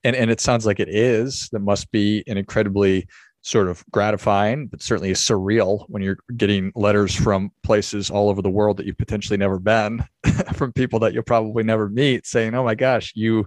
and 0.05 0.15
and 0.15 0.31
it 0.31 0.41
sounds 0.41 0.65
like 0.65 0.81
it 0.81 0.89
is. 0.89 1.49
That 1.53 1.61
must 1.61 1.91
be 1.91 2.23
an 2.27 2.39
incredibly 2.39 3.09
sort 3.43 3.69
of 3.69 3.85
gratifying, 3.91 4.69
but 4.69 4.83
certainly 4.83 5.13
surreal 5.13 5.85
when 5.89 6.03
you're 6.03 6.19
getting 6.37 6.73
letters 6.75 7.15
from 7.15 7.51
places 7.63 8.11
all 8.11 8.31
over 8.31 8.41
the 8.41 8.51
world 8.51 8.79
that 8.79 8.87
you've 8.87 8.97
potentially 8.97 9.37
never 9.37 9.59
been, 9.59 10.03
from 10.55 10.73
people 10.73 10.99
that 11.01 11.13
you'll 11.13 11.23
probably 11.23 11.63
never 11.63 11.89
meet, 11.89 12.27
saying, 12.27 12.55
"Oh 12.55 12.65
my 12.65 12.75
gosh, 12.75 13.13
you." 13.15 13.47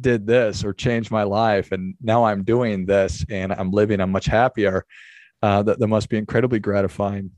Did 0.00 0.26
this 0.26 0.64
or 0.64 0.72
changed 0.72 1.10
my 1.10 1.22
life 1.22 1.72
and 1.72 1.94
now 2.02 2.24
i'm 2.24 2.42
doing 2.44 2.86
this 2.86 3.24
and 3.30 3.52
i'm 3.52 3.70
living 3.70 4.00
i'm 4.00 4.10
much 4.10 4.26
happier 4.26 4.84
uh, 5.42 5.62
that, 5.62 5.78
that 5.78 5.86
must 5.86 6.08
be 6.08 6.16
incredibly 6.16 6.58
gratifying 6.58 7.30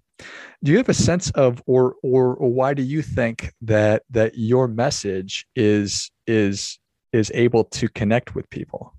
do 0.63 0.73
you 0.73 0.77
have 0.77 0.89
a 0.89 0.95
sense 0.95 1.31
of 1.33 1.63
or, 1.67 1.95
or 2.03 2.35
or 2.37 2.51
why 2.51 2.75
do 2.75 2.83
you 2.83 3.03
think 3.03 3.53
that 3.61 4.03
that 4.11 4.37
your 4.37 4.67
message 4.67 5.47
is 5.55 6.11
is 6.27 6.79
is 7.13 7.31
able 7.35 7.65
to 7.65 7.89
connect 7.89 8.35
with 8.35 8.49
people 8.51 8.95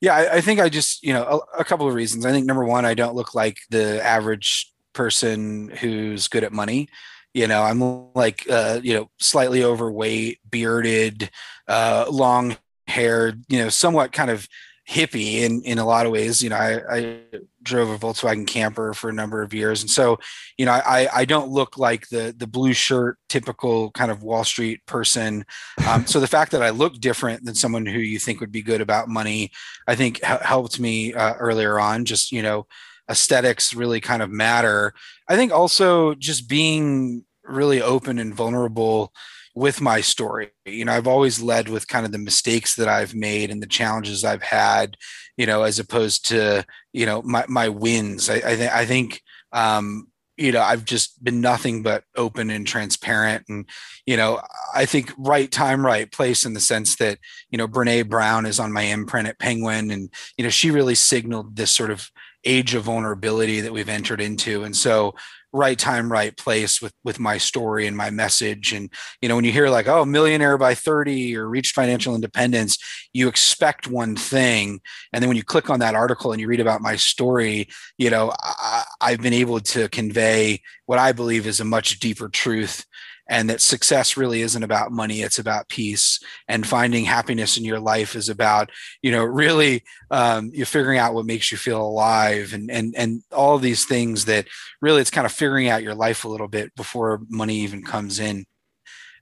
yeah, 0.00 0.14
I, 0.14 0.34
I, 0.34 0.40
think 0.42 0.60
I 0.60 0.68
just, 0.68 1.02
you 1.02 1.14
know, 1.14 1.42
a, 1.56 1.60
a, 1.60 1.64
couple 1.64 1.88
of 1.88 1.94
reasons. 1.94 2.26
I 2.26 2.30
think 2.30 2.44
number 2.44 2.64
one, 2.64 2.84
I 2.84 2.92
don't 2.92 3.14
look 3.14 3.34
like 3.34 3.58
the 3.70 4.04
average 4.04 4.70
person 4.92 5.68
who's 5.68 6.28
good 6.28 6.44
at 6.44 6.52
money. 6.52 6.88
You 7.36 7.46
know, 7.46 7.62
I'm 7.62 8.14
like, 8.14 8.46
uh, 8.48 8.80
you 8.82 8.94
know, 8.94 9.10
slightly 9.18 9.62
overweight, 9.62 10.38
bearded, 10.50 11.28
uh, 11.68 12.06
long 12.10 12.56
haired, 12.86 13.44
you 13.50 13.58
know, 13.58 13.68
somewhat 13.68 14.10
kind 14.12 14.30
of 14.30 14.48
hippie 14.88 15.40
in 15.40 15.60
in 15.62 15.78
a 15.78 15.84
lot 15.84 16.06
of 16.06 16.12
ways. 16.12 16.42
You 16.42 16.48
know, 16.48 16.56
I, 16.56 16.80
I, 16.90 17.20
drove 17.62 17.90
a 17.90 17.98
Volkswagen 17.98 18.46
camper 18.46 18.94
for 18.94 19.10
a 19.10 19.12
number 19.12 19.42
of 19.42 19.52
years, 19.52 19.82
and 19.82 19.90
so 19.90 20.18
you 20.56 20.64
know, 20.64 20.72
I 20.72 21.08
I 21.12 21.24
don't 21.26 21.50
look 21.50 21.76
like 21.76 22.08
the 22.08 22.34
the 22.34 22.46
blue 22.46 22.72
shirt 22.72 23.18
typical 23.28 23.90
kind 23.90 24.10
of 24.10 24.22
Wall 24.22 24.42
Street 24.42 24.86
person. 24.86 25.44
Um, 25.86 26.06
so 26.06 26.20
the 26.20 26.26
fact 26.26 26.52
that 26.52 26.62
I 26.62 26.70
look 26.70 26.94
different 27.00 27.44
than 27.44 27.54
someone 27.54 27.84
who 27.84 27.98
you 27.98 28.18
think 28.18 28.40
would 28.40 28.50
be 28.50 28.62
good 28.62 28.80
about 28.80 29.10
money, 29.10 29.50
I 29.86 29.94
think 29.94 30.22
helped 30.22 30.80
me 30.80 31.12
uh, 31.12 31.34
earlier 31.34 31.78
on. 31.78 32.06
Just 32.06 32.32
you 32.32 32.40
know, 32.40 32.66
aesthetics 33.10 33.74
really 33.74 34.00
kind 34.00 34.22
of 34.22 34.30
matter. 34.30 34.94
I 35.28 35.36
think 35.36 35.52
also 35.52 36.14
just 36.14 36.48
being 36.48 37.25
really 37.46 37.80
open 37.80 38.18
and 38.18 38.34
vulnerable 38.34 39.12
with 39.54 39.80
my 39.80 40.02
story. 40.02 40.50
You 40.66 40.84
know, 40.84 40.92
I've 40.92 41.06
always 41.06 41.40
led 41.40 41.68
with 41.68 41.88
kind 41.88 42.04
of 42.04 42.12
the 42.12 42.18
mistakes 42.18 42.76
that 42.76 42.88
I've 42.88 43.14
made 43.14 43.50
and 43.50 43.62
the 43.62 43.66
challenges 43.66 44.22
I've 44.22 44.42
had, 44.42 44.96
you 45.38 45.46
know, 45.46 45.62
as 45.62 45.78
opposed 45.78 46.26
to, 46.28 46.64
you 46.92 47.06
know, 47.06 47.22
my, 47.22 47.44
my 47.48 47.70
wins. 47.70 48.28
I, 48.28 48.34
I, 48.34 48.80
I 48.80 48.86
think, 48.86 49.22
um, 49.52 50.08
you 50.36 50.52
know, 50.52 50.60
I've 50.60 50.84
just 50.84 51.24
been 51.24 51.40
nothing 51.40 51.82
but 51.82 52.04
open 52.14 52.50
and 52.50 52.66
transparent. 52.66 53.44
And, 53.48 53.64
you 54.04 54.18
know, 54.18 54.42
I 54.74 54.84
think 54.84 55.10
right 55.16 55.50
time, 55.50 55.86
right 55.86 56.12
place 56.12 56.44
in 56.44 56.52
the 56.52 56.60
sense 56.60 56.96
that, 56.96 57.18
you 57.48 57.56
know, 57.56 57.66
Brene 57.66 58.10
Brown 58.10 58.44
is 58.44 58.60
on 58.60 58.72
my 58.72 58.82
imprint 58.82 59.28
at 59.28 59.38
Penguin. 59.38 59.90
And, 59.90 60.10
you 60.36 60.44
know, 60.44 60.50
she 60.50 60.70
really 60.70 60.94
signaled 60.94 61.56
this 61.56 61.70
sort 61.70 61.90
of 61.90 62.10
age 62.44 62.74
of 62.74 62.84
vulnerability 62.84 63.62
that 63.62 63.72
we've 63.72 63.88
entered 63.88 64.20
into. 64.20 64.64
And 64.64 64.76
so 64.76 65.14
right 65.52 65.78
time 65.78 66.10
right 66.10 66.36
place 66.36 66.82
with 66.82 66.92
with 67.04 67.18
my 67.18 67.38
story 67.38 67.86
and 67.86 67.96
my 67.96 68.10
message. 68.10 68.72
And 68.72 68.90
you 69.20 69.28
know 69.28 69.36
when 69.36 69.44
you 69.44 69.52
hear 69.52 69.68
like 69.68 69.88
oh 69.88 70.04
millionaire 70.04 70.58
by 70.58 70.74
30 70.74 71.36
or 71.36 71.48
reached 71.48 71.74
financial 71.74 72.14
independence 72.14 72.78
you 73.12 73.28
expect 73.28 73.88
one 73.88 74.16
thing. 74.16 74.80
And 75.12 75.22
then 75.22 75.28
when 75.28 75.36
you 75.36 75.44
click 75.44 75.70
on 75.70 75.80
that 75.80 75.94
article 75.94 76.32
and 76.32 76.40
you 76.40 76.46
read 76.46 76.60
about 76.60 76.82
my 76.82 76.96
story 76.96 77.68
you 77.98 78.10
know 78.10 78.32
I, 78.42 78.84
i've 79.00 79.20
been 79.20 79.32
able 79.32 79.60
to 79.60 79.88
convey 79.88 80.62
what 80.86 80.98
i 80.98 81.12
believe 81.12 81.46
is 81.46 81.60
a 81.60 81.64
much 81.64 81.98
deeper 81.98 82.28
truth 82.28 82.84
and 83.28 83.50
that 83.50 83.60
success 83.60 84.16
really 84.16 84.40
isn't 84.42 84.62
about 84.62 84.92
money 84.92 85.22
it's 85.22 85.38
about 85.38 85.68
peace. 85.68 86.20
And 86.48 86.66
finding 86.66 87.04
happiness 87.04 87.56
in 87.56 87.64
your 87.64 87.80
life 87.80 88.14
is 88.14 88.28
about 88.28 88.70
you 89.02 89.10
know 89.10 89.24
really 89.24 89.82
um, 90.10 90.50
you're 90.52 90.66
figuring 90.66 90.98
out 90.98 91.14
what 91.14 91.26
makes 91.26 91.50
you 91.50 91.58
feel 91.58 91.80
alive 91.80 92.52
and 92.52 92.70
and 92.70 92.94
and 92.96 93.22
all 93.32 93.58
these 93.58 93.84
things 93.84 94.24
that 94.26 94.46
really 94.80 95.00
it's 95.00 95.10
kind 95.10 95.26
of 95.26 95.32
figuring 95.32 95.68
out 95.68 95.82
your 95.82 95.94
life 95.94 96.24
a 96.24 96.28
little 96.28 96.48
bit 96.48 96.74
before 96.76 97.20
money 97.28 97.56
even 97.56 97.82
comes 97.82 98.18
in 98.18 98.44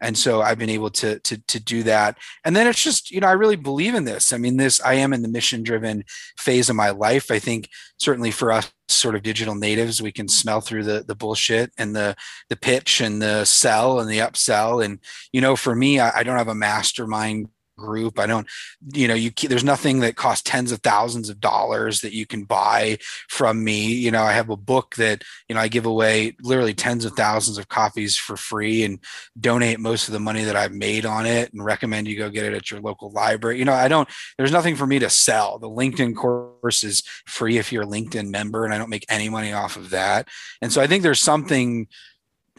and 0.01 0.17
so 0.17 0.43
i've 0.43 0.59
been 0.59 0.71
able 0.71 0.91
to 0.91 1.19
to 1.21 1.39
to 1.47 1.61
do 1.61 1.83
that. 1.83 2.19
And 2.45 2.55
then 2.55 2.67
it's 2.67 2.83
just 2.83 3.11
you 3.11 3.21
know 3.21 3.29
i 3.29 3.33
really 3.33 3.57
believe 3.57 3.95
in 3.95 4.05
this. 4.05 4.33
I 4.33 4.39
mean 4.39 4.57
this 4.57 4.81
i 4.81 4.95
am 4.95 5.13
in 5.13 5.23
the 5.23 5.29
mission 5.29 5.63
driven 5.63 6.05
phase 6.39 6.69
of 6.71 6.77
my 6.77 6.91
life. 6.91 7.31
I 7.31 7.39
think 7.39 7.69
certainly 7.99 8.31
for 8.31 8.53
us 8.53 8.73
sort 8.89 9.15
of 9.15 9.23
digital 9.23 9.55
natives 9.55 10.03
we 10.03 10.13
can 10.13 10.29
smell 10.29 10.61
through 10.61 10.85
the 10.85 11.05
the 11.07 11.15
bullshit 11.15 11.73
and 11.79 11.97
the 11.97 12.15
the 12.49 12.57
pitch 12.57 13.01
and 13.01 13.21
the 13.21 13.45
sell 13.45 14.01
and 14.01 14.11
the 14.11 14.19
upsell. 14.19 14.85
And 14.85 14.99
you 15.33 15.41
know 15.41 15.57
for 15.57 15.75
me 15.75 16.01
I, 16.01 16.19
I 16.19 16.23
don't 16.23 16.39
have 16.39 16.49
a 16.49 16.55
mastermind 16.55 17.49
group. 17.77 18.19
I 18.19 18.27
don't, 18.27 18.47
you 18.93 19.09
know, 19.09 19.15
you 19.15 19.31
there's 19.49 19.65
nothing 19.65 20.01
that 20.01 20.17
costs 20.17 20.49
tens 20.49 20.73
of 20.73 20.81
thousands 20.81 21.29
of 21.29 21.41
dollars 21.41 22.01
that 22.01 22.15
you 22.15 22.27
can 22.27 22.45
buy 22.45 22.99
from 23.29 23.63
me. 23.63 23.93
You 23.93 24.11
know, 24.11 24.23
I 24.23 24.33
have 24.33 24.51
a 24.51 24.57
book 24.57 24.95
that 24.97 25.23
you 25.49 25.55
know 25.55 25.61
I 25.61 25.69
give 25.69 25.87
away 25.87 26.37
literally 26.43 26.75
tens 26.75 27.05
of 27.05 27.13
thousands 27.13 27.59
of 27.59 27.69
copies 27.69 28.17
for 28.17 28.37
free 28.37 28.85
and 28.85 28.99
donate 29.39 29.81
most 29.81 30.09
of 30.09 30.13
the 30.13 30.21
money 30.21 30.45
that 30.45 30.57
I've 30.57 30.73
made 30.73 31.07
on 31.07 31.27
it 31.27 31.53
and 31.53 31.65
recommend 31.65 32.09
you 32.09 32.17
go 32.17 32.31
get 32.31 32.45
it 32.45 32.55
at 32.55 32.71
your 32.71 32.81
local 32.81 33.11
library. 33.11 33.59
You 33.59 33.65
know, 33.65 33.73
I 33.73 33.89
don't. 33.89 34.09
There's 34.39 34.53
nothing 34.53 34.77
for 34.77 34.87
me 34.87 34.99
to 35.01 35.11
sell. 35.11 35.59
The 35.59 35.69
LinkedIn 35.69 36.17
course 36.17 36.85
is 36.85 37.03
free 37.27 37.59
if 37.59 37.73
you're 37.73 37.85
a 37.85 37.87
LinkedIn 37.87 38.29
member, 38.29 38.65
and 38.65 38.75
I 38.75 38.79
don't 38.79 38.91
make 38.91 39.07
any 39.09 39.29
money 39.29 39.53
off 39.53 39.77
of 39.77 39.91
that. 39.91 40.29
And 40.63 40.73
so 40.73 40.81
I 40.81 40.87
think 40.87 41.03
there's 41.03 41.21
something 41.21 41.89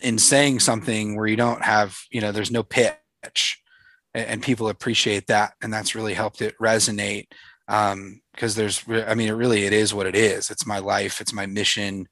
in 0.01 0.17
saying 0.17 0.59
something 0.59 1.15
where 1.15 1.27
you 1.27 1.37
don't 1.37 1.63
have, 1.63 1.97
you 2.11 2.21
know, 2.21 2.31
there's 2.31 2.51
no 2.51 2.63
pitch 2.63 3.61
and, 4.15 4.41
people 4.41 4.69
appreciate 4.69 5.27
that 5.27 5.53
and 5.61 5.73
that's 5.73 5.95
really 5.95 6.13
helped 6.13 6.41
it 6.41 6.55
resonate 6.61 7.27
um 7.67 8.21
because 8.33 8.55
there's 8.55 8.83
i 9.07 9.15
mean 9.15 9.27
it 9.27 9.33
really 9.33 9.65
it 9.65 9.73
is 9.73 9.93
what 9.93 10.07
it 10.07 10.15
is. 10.15 10.49
It's 10.49 10.65
my 10.65 10.79
life. 10.79 11.21
It's 11.21 11.33
my 11.33 11.45
mission. 11.45 12.07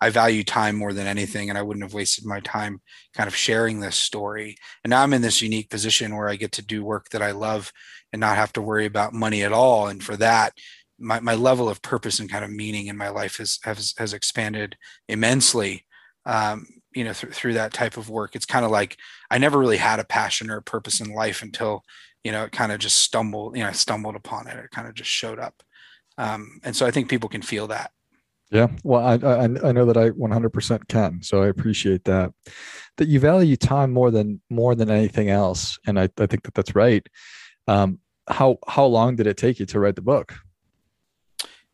I 0.00 0.10
value 0.10 0.44
time 0.44 0.76
more 0.76 0.92
than 0.92 1.06
anything 1.06 1.48
and 1.48 1.58
i 1.58 1.62
wouldn't 1.62 1.84
have 1.84 1.94
wasted 1.94 2.26
my 2.26 2.40
time 2.40 2.80
kind 3.14 3.28
of 3.28 3.36
sharing 3.36 3.80
this 3.80 3.96
story. 3.96 4.56
And 4.82 4.90
now 4.90 5.02
i'm 5.02 5.14
in 5.14 5.22
this 5.22 5.42
unique 5.42 5.70
position 5.70 6.16
where 6.16 6.28
i 6.28 6.36
get 6.36 6.52
to 6.52 6.62
do 6.62 6.84
work 6.84 7.08
that 7.10 7.22
i 7.22 7.30
love 7.30 7.72
and 8.12 8.20
not 8.20 8.36
have 8.36 8.52
to 8.54 8.62
worry 8.62 8.86
about 8.86 9.12
money 9.12 9.42
at 9.42 9.52
all. 9.52 9.88
And 9.88 10.02
for 10.02 10.16
that 10.16 10.52
my, 10.98 11.20
my 11.20 11.34
level 11.34 11.68
of 11.68 11.82
purpose 11.82 12.20
and 12.20 12.30
kind 12.30 12.44
of 12.44 12.50
meaning 12.50 12.86
in 12.86 12.96
my 12.96 13.08
life 13.08 13.38
has 13.38 13.58
has, 13.64 13.94
has 13.98 14.12
expanded 14.12 14.76
immensely 15.08 15.84
um, 16.26 16.66
you 16.94 17.04
know 17.04 17.12
th- 17.12 17.32
through 17.32 17.54
that 17.54 17.72
type 17.72 17.96
of 17.96 18.08
work. 18.08 18.34
It's 18.34 18.46
kind 18.46 18.64
of 18.64 18.70
like 18.70 18.96
i 19.30 19.38
never 19.38 19.58
really 19.58 19.76
had 19.76 20.00
a 20.00 20.04
passion 20.04 20.50
or 20.50 20.56
a 20.56 20.62
purpose 20.62 21.00
in 21.00 21.12
life 21.12 21.42
until 21.42 21.82
you 22.22 22.32
know 22.32 22.44
it 22.44 22.52
kind 22.52 22.72
of 22.72 22.78
just 22.78 23.00
stumbled 23.00 23.56
you 23.56 23.62
know 23.62 23.68
i 23.68 23.72
stumbled 23.72 24.16
upon 24.16 24.46
it. 24.46 24.56
It 24.56 24.70
kind 24.70 24.88
of 24.88 24.94
just 24.94 25.10
showed 25.10 25.38
up. 25.38 25.62
Um, 26.16 26.60
and 26.62 26.74
so 26.74 26.86
i 26.86 26.90
think 26.90 27.08
people 27.08 27.28
can 27.28 27.42
feel 27.42 27.66
that. 27.68 27.90
Yeah. 28.50 28.68
Well 28.84 29.04
I, 29.04 29.14
I 29.14 29.44
i 29.44 29.72
know 29.72 29.86
that 29.86 29.96
i 29.96 30.10
100% 30.10 30.88
can 30.88 31.22
so 31.22 31.42
i 31.42 31.48
appreciate 31.48 32.04
that. 32.04 32.32
That 32.96 33.08
you 33.08 33.18
value 33.18 33.56
time 33.56 33.92
more 33.92 34.12
than 34.12 34.40
more 34.48 34.74
than 34.76 34.90
anything 34.90 35.28
else 35.28 35.78
and 35.86 35.98
i, 35.98 36.08
I 36.18 36.26
think 36.26 36.44
that 36.44 36.54
that's 36.54 36.74
right. 36.74 37.06
Um, 37.66 37.98
how 38.28 38.58
how 38.66 38.86
long 38.86 39.16
did 39.16 39.26
it 39.26 39.36
take 39.36 39.58
you 39.58 39.66
to 39.66 39.80
write 39.80 39.96
the 39.96 40.02
book? 40.02 40.34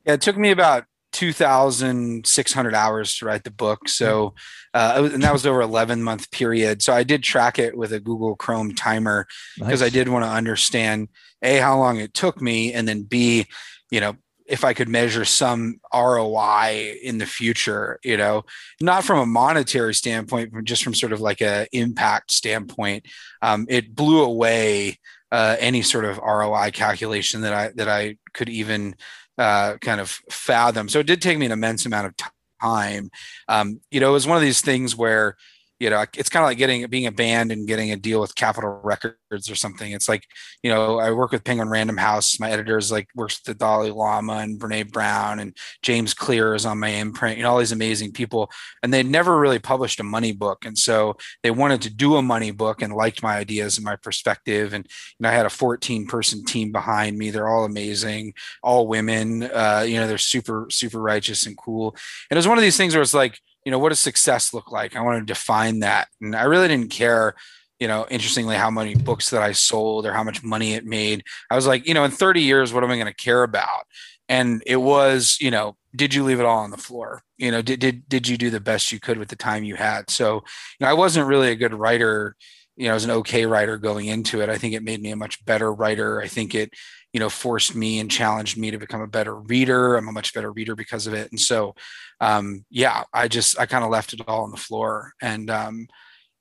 Yeah 0.07 0.15
it 0.15 0.23
took 0.23 0.39
me 0.39 0.51
about 0.51 0.87
2,600 1.21 2.75
hours 2.75 3.15
to 3.15 3.27
write 3.27 3.45
the 3.45 3.51
book. 3.51 3.91
So, 3.91 4.33
uh, 4.73 5.11
and 5.13 5.23
that 5.23 5.35
was 5.35 5.45
over 5.45 5.61
11 5.61 6.03
month 6.03 6.31
period. 6.31 6.81
So 6.81 6.95
I 6.95 7.03
did 7.03 7.23
track 7.23 7.59
it 7.59 7.77
with 7.77 7.93
a 7.93 8.01
Google 8.01 8.37
Chrome 8.37 8.75
timer 8.75 9.27
because 9.59 9.83
nice. 9.83 9.87
I 9.87 9.91
did 9.91 10.09
want 10.09 10.25
to 10.25 10.31
understand 10.31 11.09
a 11.43 11.59
how 11.59 11.79
long 11.79 11.99
it 11.99 12.15
took 12.15 12.41
me, 12.41 12.73
and 12.73 12.89
then 12.89 13.03
b, 13.03 13.45
you 13.91 14.01
know, 14.01 14.17
if 14.47 14.65
I 14.65 14.73
could 14.73 14.89
measure 14.89 15.27
some 15.27 15.79
ROI 15.93 16.97
in 17.03 17.19
the 17.19 17.27
future. 17.27 18.01
You 18.03 18.17
know, 18.17 18.45
not 18.81 19.05
from 19.05 19.19
a 19.19 19.27
monetary 19.27 19.93
standpoint, 19.93 20.55
but 20.55 20.65
just 20.65 20.83
from 20.83 20.95
sort 20.95 21.13
of 21.13 21.21
like 21.21 21.43
a 21.43 21.67
impact 21.73 22.33
standpoint. 22.33 23.05
Um, 23.43 23.67
it 23.69 23.95
blew 23.95 24.23
away 24.23 24.99
uh, 25.31 25.57
any 25.59 25.83
sort 25.83 26.07
of 26.07 26.17
ROI 26.17 26.71
calculation 26.73 27.43
that 27.43 27.53
I 27.53 27.73
that 27.75 27.89
I 27.89 28.17
could 28.33 28.49
even 28.49 28.95
uh, 29.39 29.77
kind 29.79 30.01
of 30.01 30.11
fathom. 30.31 30.89
So 30.89 30.99
it 31.01 31.07
did 31.07 31.23
take 31.23 31.39
me 31.39 31.47
an 31.47 31.53
immense 31.53 31.87
amount 31.87 32.07
of 32.07 32.15
time. 32.63 33.11
Um, 33.49 33.81
you 33.91 34.01
know, 34.01 34.11
it 34.11 34.13
was 34.13 34.27
one 34.27 34.37
of 34.37 34.43
these 34.43 34.61
things 34.61 34.95
where 34.97 35.37
you 35.81 35.89
know 35.89 36.05
it's 36.17 36.29
kind 36.29 36.45
of 36.45 36.49
like 36.49 36.59
getting 36.59 36.87
being 36.89 37.07
a 37.07 37.13
band 37.13 37.51
and 37.51 37.67
getting 37.67 37.91
a 37.91 37.97
deal 37.97 38.21
with 38.21 38.35
capitol 38.35 38.81
records 38.85 39.51
or 39.51 39.55
something. 39.55 39.93
It's 39.93 40.09
like 40.09 40.25
you 40.63 40.71
know 40.71 40.99
i 40.99 41.11
work 41.11 41.33
with 41.33 41.43
penguin 41.43 41.71
random 41.71 41.97
house. 41.97 42.39
My 42.39 42.51
editor 42.51 42.77
is 42.77 42.93
like 42.93 43.09
works 43.15 43.41
with 43.41 43.45
the 43.57 43.59
dalai 43.59 43.91
lama 43.91 44.35
and 44.35 44.61
brene 44.61 44.93
brown 44.93 45.41
and 45.41 45.57
james 45.83 46.13
clear 46.15 46.55
is 46.55 46.67
on 46.67 46.79
my 46.79 46.89
imprint 46.89 47.39
you 47.39 47.43
know 47.43 47.51
all 47.51 47.59
these 47.59 47.73
amazing 47.73 48.13
people. 48.13 48.51
And 48.83 48.93
they 48.93 49.03
never 49.03 49.39
really 49.39 49.59
published 49.59 50.01
a 50.01 50.05
money 50.05 50.33
book. 50.33 50.65
And 50.65 50.77
so 50.77 51.17
they 51.43 51.51
wanted 51.51 51.83
to 51.83 51.91
do 51.91 52.17
a 52.17 52.23
money 52.23 52.51
book 52.51 52.83
and 52.83 52.93
liked 52.93 53.23
my 53.23 53.37
ideas 53.37 53.79
and 53.79 53.85
my 53.85 53.97
perspective. 53.97 54.75
And 54.75 54.85
you 54.85 55.25
know 55.25 55.31
i 55.31 55.33
had 55.33 55.47
a 55.47 55.51
14 55.51 56.07
person 56.07 56.45
team 56.45 56.73
behind 56.73 57.17
me. 57.17 57.31
They're 57.31 57.49
all 57.49 57.65
amazing 57.65 58.35
all 58.63 58.87
women 58.87 59.45
uh, 59.45 59.85
you 59.87 59.97
know 59.97 60.07
they're 60.07 60.19
super 60.19 60.67
super 60.71 61.01
righteous 61.01 61.47
and 61.47 61.57
cool. 61.57 61.97
And 62.31 62.37
it 62.37 62.39
was 62.39 62.49
one 62.49 62.59
of 62.59 62.63
these 62.63 62.77
things 62.77 62.95
where 62.95 63.03
it's 63.03 63.15
like 63.15 63.41
you 63.65 63.73
know, 63.73 63.79
what 63.79 63.91
does 63.91 64.01
success 64.01 64.55
look 64.55 64.71
like? 64.73 64.97
I 64.97 65.03
want 65.03 65.21
to 65.21 65.33
define 65.33 65.81
that. 65.81 66.09
And 66.21 66.35
I 66.35 66.45
really 66.45 66.69
didn't 66.69 66.91
care, 66.91 67.35
you 67.79 67.89
know, 67.89 68.07
interestingly, 68.11 68.57
how 68.57 68.71
many 68.71 68.95
books 68.95 69.31
that 69.31 69.43
I 69.43 69.53
sold 69.53 70.07
or 70.07 70.13
how 70.13 70.23
much 70.23 70.43
money 70.43 70.75
it 70.75 70.85
made. 70.85 71.25
I 71.51 71.57
was 71.57 71.67
like, 71.67 71.87
you 71.87 71.95
know, 71.95 72.05
in 72.05 72.11
30 72.11 72.41
years, 72.43 72.73
what 72.73 72.85
am 72.85 72.91
I 72.91 72.97
going 72.97 73.07
to 73.07 73.15
care 73.15 73.43
about? 73.43 73.87
And 74.29 74.63
it 74.65 74.77
was, 74.77 75.39
you 75.41 75.51
know, 75.51 75.77
did 75.95 76.15
you 76.15 76.23
leave 76.23 76.39
it 76.39 76.47
all 76.47 76.61
on 76.61 76.71
the 76.71 76.77
floor? 76.77 77.23
You 77.37 77.51
know, 77.51 77.63
did, 77.63 77.81
did, 77.81 78.09
did 78.09 78.29
you 78.29 78.37
do 78.37 78.49
the 78.49 78.61
best 78.61 78.93
you 78.93 79.01
could 79.01 79.19
with 79.19 79.29
the 79.29 79.37
time 79.37 79.65
you 79.65 79.75
had? 79.75 80.09
So, 80.09 80.37
you 80.37 80.41
know, 80.85 80.89
I 80.89 80.93
wasn't 80.93 81.27
really 81.27 81.51
a 81.51 81.57
good 81.57 81.75
writer, 81.75 82.37
you 82.81 82.89
know, 82.89 82.95
as 82.95 83.05
an 83.05 83.11
okay 83.11 83.45
writer 83.45 83.77
going 83.77 84.07
into 84.07 84.41
it. 84.41 84.49
I 84.49 84.57
think 84.57 84.73
it 84.73 84.83
made 84.83 85.03
me 85.03 85.11
a 85.11 85.17
much 85.17 85.45
better 85.45 85.71
writer. 85.71 86.23
I 86.23 86.29
think 86.29 86.55
it, 86.55 86.73
you 87.13 87.21
know, 87.21 87.29
forced 87.29 87.75
me 87.75 87.99
and 87.99 88.11
challenged 88.11 88.57
me 88.57 88.71
to 88.71 88.79
become 88.79 89.03
a 89.03 89.07
better 89.07 89.37
reader. 89.37 89.97
I'm 89.97 90.09
a 90.09 90.13
much 90.13 90.33
better 90.33 90.51
reader 90.51 90.75
because 90.75 91.07
of 91.07 91.13
it. 91.13 91.31
And 91.31 91.39
so, 91.39 91.75
um, 92.21 92.65
yeah, 92.71 93.05
I 93.13 93.29
just 93.29 93.61
I 93.61 93.67
kind 93.67 93.85
of 93.85 93.91
left 93.91 94.15
it 94.15 94.23
all 94.27 94.45
on 94.45 94.51
the 94.51 94.57
floor 94.57 95.13
and 95.21 95.51
um, 95.51 95.89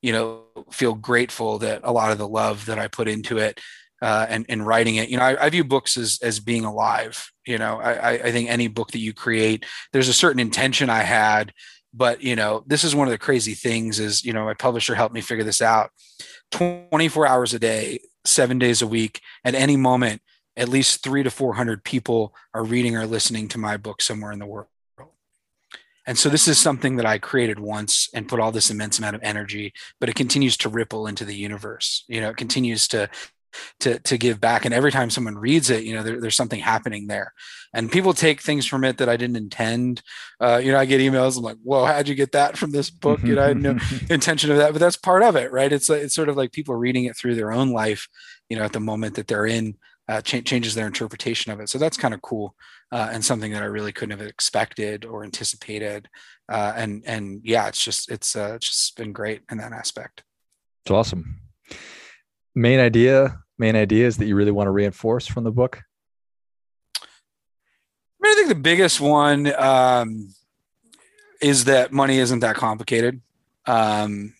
you 0.01 0.13
know 0.13 0.43
feel 0.71 0.93
grateful 0.93 1.59
that 1.59 1.81
a 1.83 1.91
lot 1.91 2.13
of 2.13 2.17
the 2.17 2.27
love 2.27 2.65
that 2.67 2.79
I 2.79 2.87
put 2.87 3.09
into 3.09 3.37
it 3.37 3.59
uh, 4.01 4.25
and 4.29 4.45
and 4.47 4.65
writing 4.65 4.95
it. 4.95 5.09
You 5.09 5.17
know, 5.17 5.23
I, 5.23 5.45
I, 5.45 5.49
view 5.49 5.65
books 5.65 5.97
as 5.97 6.19
as 6.23 6.39
being 6.39 6.63
alive. 6.63 7.29
You 7.45 7.57
know, 7.57 7.81
I, 7.81 8.11
I 8.11 8.31
think 8.31 8.49
any 8.49 8.69
book 8.69 8.91
that 8.91 8.99
you 8.99 9.13
create, 9.13 9.65
there's 9.91 10.07
a 10.07 10.13
certain 10.13 10.39
intention 10.39 10.89
I 10.89 11.03
had 11.03 11.51
but 11.93 12.21
you 12.21 12.35
know 12.35 12.63
this 12.67 12.83
is 12.83 12.95
one 12.95 13.07
of 13.07 13.11
the 13.11 13.17
crazy 13.17 13.53
things 13.53 13.99
is 13.99 14.23
you 14.23 14.33
know 14.33 14.45
my 14.45 14.53
publisher 14.53 14.95
helped 14.95 15.13
me 15.13 15.21
figure 15.21 15.43
this 15.43 15.61
out. 15.61 15.91
24 16.51 17.27
hours 17.27 17.53
a 17.53 17.59
day 17.59 17.99
seven 18.25 18.59
days 18.59 18.81
a 18.81 18.87
week 18.87 19.21
at 19.43 19.55
any 19.55 19.77
moment 19.77 20.21
at 20.57 20.67
least 20.67 21.03
three 21.03 21.23
to 21.23 21.31
400 21.31 21.83
people 21.83 22.35
are 22.53 22.63
reading 22.63 22.95
or 22.95 23.05
listening 23.05 23.47
to 23.47 23.57
my 23.57 23.77
book 23.77 24.01
somewhere 24.01 24.31
in 24.31 24.39
the 24.39 24.45
world. 24.45 24.67
And 26.05 26.17
so 26.17 26.27
this 26.27 26.47
is 26.47 26.57
mm-hmm. 26.57 26.63
something 26.63 26.95
that 26.97 27.05
I 27.05 27.17
created 27.17 27.59
once 27.59 28.09
and 28.13 28.27
put 28.27 28.39
all 28.39 28.51
this 28.51 28.71
immense 28.71 28.97
amount 28.97 29.15
of 29.15 29.23
energy, 29.23 29.73
but 29.99 30.09
it 30.09 30.15
continues 30.15 30.57
to 30.57 30.69
ripple 30.69 31.07
into 31.07 31.23
the 31.23 31.35
universe. 31.35 32.03
You 32.07 32.19
know, 32.19 32.29
it 32.31 32.37
continues 32.37 32.87
to 32.89 33.09
to 33.81 33.99
to 33.99 34.17
give 34.17 34.39
back. 34.39 34.65
And 34.65 34.73
every 34.73 34.91
time 34.91 35.09
someone 35.09 35.37
reads 35.37 35.69
it, 35.69 35.83
you 35.83 35.95
know, 35.95 36.03
there, 36.03 36.19
there's 36.19 36.35
something 36.35 36.59
happening 36.59 37.07
there. 37.07 37.33
And 37.73 37.91
people 37.91 38.13
take 38.13 38.41
things 38.41 38.65
from 38.65 38.83
it 38.83 38.97
that 38.97 39.09
I 39.09 39.17
didn't 39.17 39.35
intend. 39.35 40.01
Uh, 40.39 40.59
you 40.63 40.71
know, 40.71 40.79
I 40.79 40.85
get 40.85 41.01
emails. 41.01 41.37
I'm 41.37 41.43
like, 41.43 41.57
"Whoa, 41.63 41.85
how'd 41.85 42.07
you 42.07 42.15
get 42.15 42.31
that 42.31 42.57
from 42.57 42.71
this 42.71 42.89
book?" 42.89 43.21
You 43.23 43.35
know, 43.35 43.43
I 43.43 43.47
had 43.49 43.61
no 43.61 43.77
intention 44.09 44.51
of 44.51 44.57
that, 44.57 44.71
but 44.73 44.79
that's 44.79 44.97
part 44.97 45.23
of 45.23 45.35
it, 45.35 45.51
right? 45.51 45.71
It's 45.71 45.89
it's 45.89 46.15
sort 46.15 46.29
of 46.29 46.37
like 46.37 46.51
people 46.51 46.75
reading 46.75 47.05
it 47.05 47.15
through 47.15 47.35
their 47.35 47.51
own 47.51 47.71
life. 47.71 48.07
You 48.49 48.57
know, 48.57 48.63
at 48.63 48.73
the 48.73 48.79
moment 48.79 49.15
that 49.15 49.27
they're 49.27 49.45
in, 49.45 49.77
uh, 50.07 50.21
ch- 50.21 50.43
changes 50.43 50.73
their 50.73 50.87
interpretation 50.87 51.51
of 51.51 51.59
it. 51.59 51.69
So 51.69 51.77
that's 51.77 51.97
kind 51.97 52.13
of 52.13 52.21
cool 52.21 52.55
uh, 52.91 53.09
and 53.11 53.23
something 53.23 53.51
that 53.53 53.61
I 53.61 53.67
really 53.67 53.91
couldn't 53.91 54.17
have 54.17 54.27
expected 54.27 55.05
or 55.05 55.23
anticipated. 55.23 56.09
Uh, 56.51 56.73
and 56.75 57.03
and 57.05 57.41
yeah, 57.43 57.67
it's 57.67 57.83
just 57.83 58.09
it's 58.11 58.35
uh, 58.35 58.53
it's 58.55 58.69
just 58.69 58.97
been 58.97 59.13
great 59.13 59.41
in 59.51 59.59
that 59.59 59.71
aspect. 59.71 60.23
It's 60.83 60.91
awesome. 60.91 61.41
Main 62.55 62.79
idea, 62.79 63.39
main 63.57 63.75
ideas 63.75 64.17
that 64.17 64.25
you 64.25 64.35
really 64.35 64.51
want 64.51 64.67
to 64.67 64.71
reinforce 64.71 65.27
from 65.27 65.43
the 65.43 65.51
book. 65.51 65.81
I, 66.95 67.01
mean, 68.21 68.31
I 68.31 68.35
think 68.35 68.49
the 68.49 68.55
biggest 68.55 68.99
one 68.99 69.53
um, 69.55 70.33
is 71.41 71.65
that 71.65 71.91
money 71.91 72.17
isn't 72.17 72.39
that 72.39 72.55
complicated. 72.55 73.21
Um, 73.65 74.33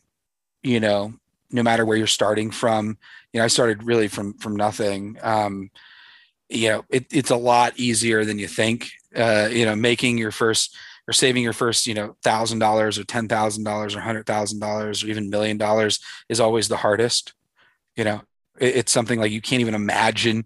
you 0.64 0.80
know, 0.80 1.14
no 1.52 1.64
matter 1.64 1.86
where 1.86 1.98
you're 1.98 2.08
starting 2.08 2.52
from, 2.52 2.98
you 3.34 3.40
know, 3.40 3.44
I 3.44 3.48
started 3.48 3.84
really 3.84 4.08
from 4.08 4.34
from 4.34 4.56
nothing. 4.56 5.18
Um, 5.22 5.72
you 6.50 6.70
know, 6.70 6.86
it, 6.90 7.06
it's 7.12 7.30
a 7.30 7.36
lot 7.36 7.78
easier 7.78 8.26
than 8.26 8.40
you 8.40 8.48
think. 8.48 8.92
Uh, 9.16 9.50
you 9.52 9.66
know, 9.66 9.76
making 9.76 10.18
your 10.18 10.32
first 10.32 10.76
or 11.08 11.14
saving 11.14 11.44
your 11.44 11.54
first, 11.54 11.88
you 11.88 11.94
know, 11.94 12.16
thousand 12.24 12.60
dollars 12.60 13.00
or 13.00 13.04
ten 13.04 13.28
thousand 13.28 13.64
dollars 13.64 13.96
or 13.96 14.00
hundred 14.00 14.26
thousand 14.26 14.60
dollars 14.60 15.04
or 15.04 15.08
even 15.08 15.30
million 15.30 15.58
dollars 15.58 16.00
is 16.28 16.40
always 16.40 16.68
the 16.68 16.78
hardest. 16.78 17.34
You 18.00 18.06
know, 18.06 18.22
it, 18.60 18.78
it's 18.78 18.92
something 18.92 19.20
like 19.20 19.32
you 19.32 19.42
can't 19.42 19.62
even 19.62 19.76
imagine. 19.76 20.46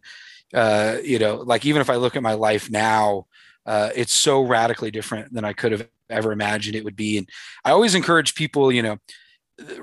Uh, 0.54 0.98
you 1.04 1.20
know, 1.20 1.36
like 1.38 1.66
even 1.66 1.82
if 1.82 1.90
I 1.90 1.96
look 1.96 2.16
at 2.16 2.24
my 2.24 2.34
life 2.34 2.70
now, 2.70 3.28
uh, 3.66 3.90
it's 3.96 4.14
so 4.14 4.42
radically 4.42 4.92
different 4.92 5.34
than 5.34 5.46
I 5.46 5.54
could 5.54 5.72
have 5.72 5.88
ever 6.10 6.32
imagined 6.32 6.76
it 6.76 6.84
would 6.84 6.96
be. 6.96 7.18
And 7.18 7.30
I 7.64 7.72
always 7.72 7.96
encourage 7.96 8.36
people, 8.36 8.72
you 8.72 8.82
know, 8.82 8.98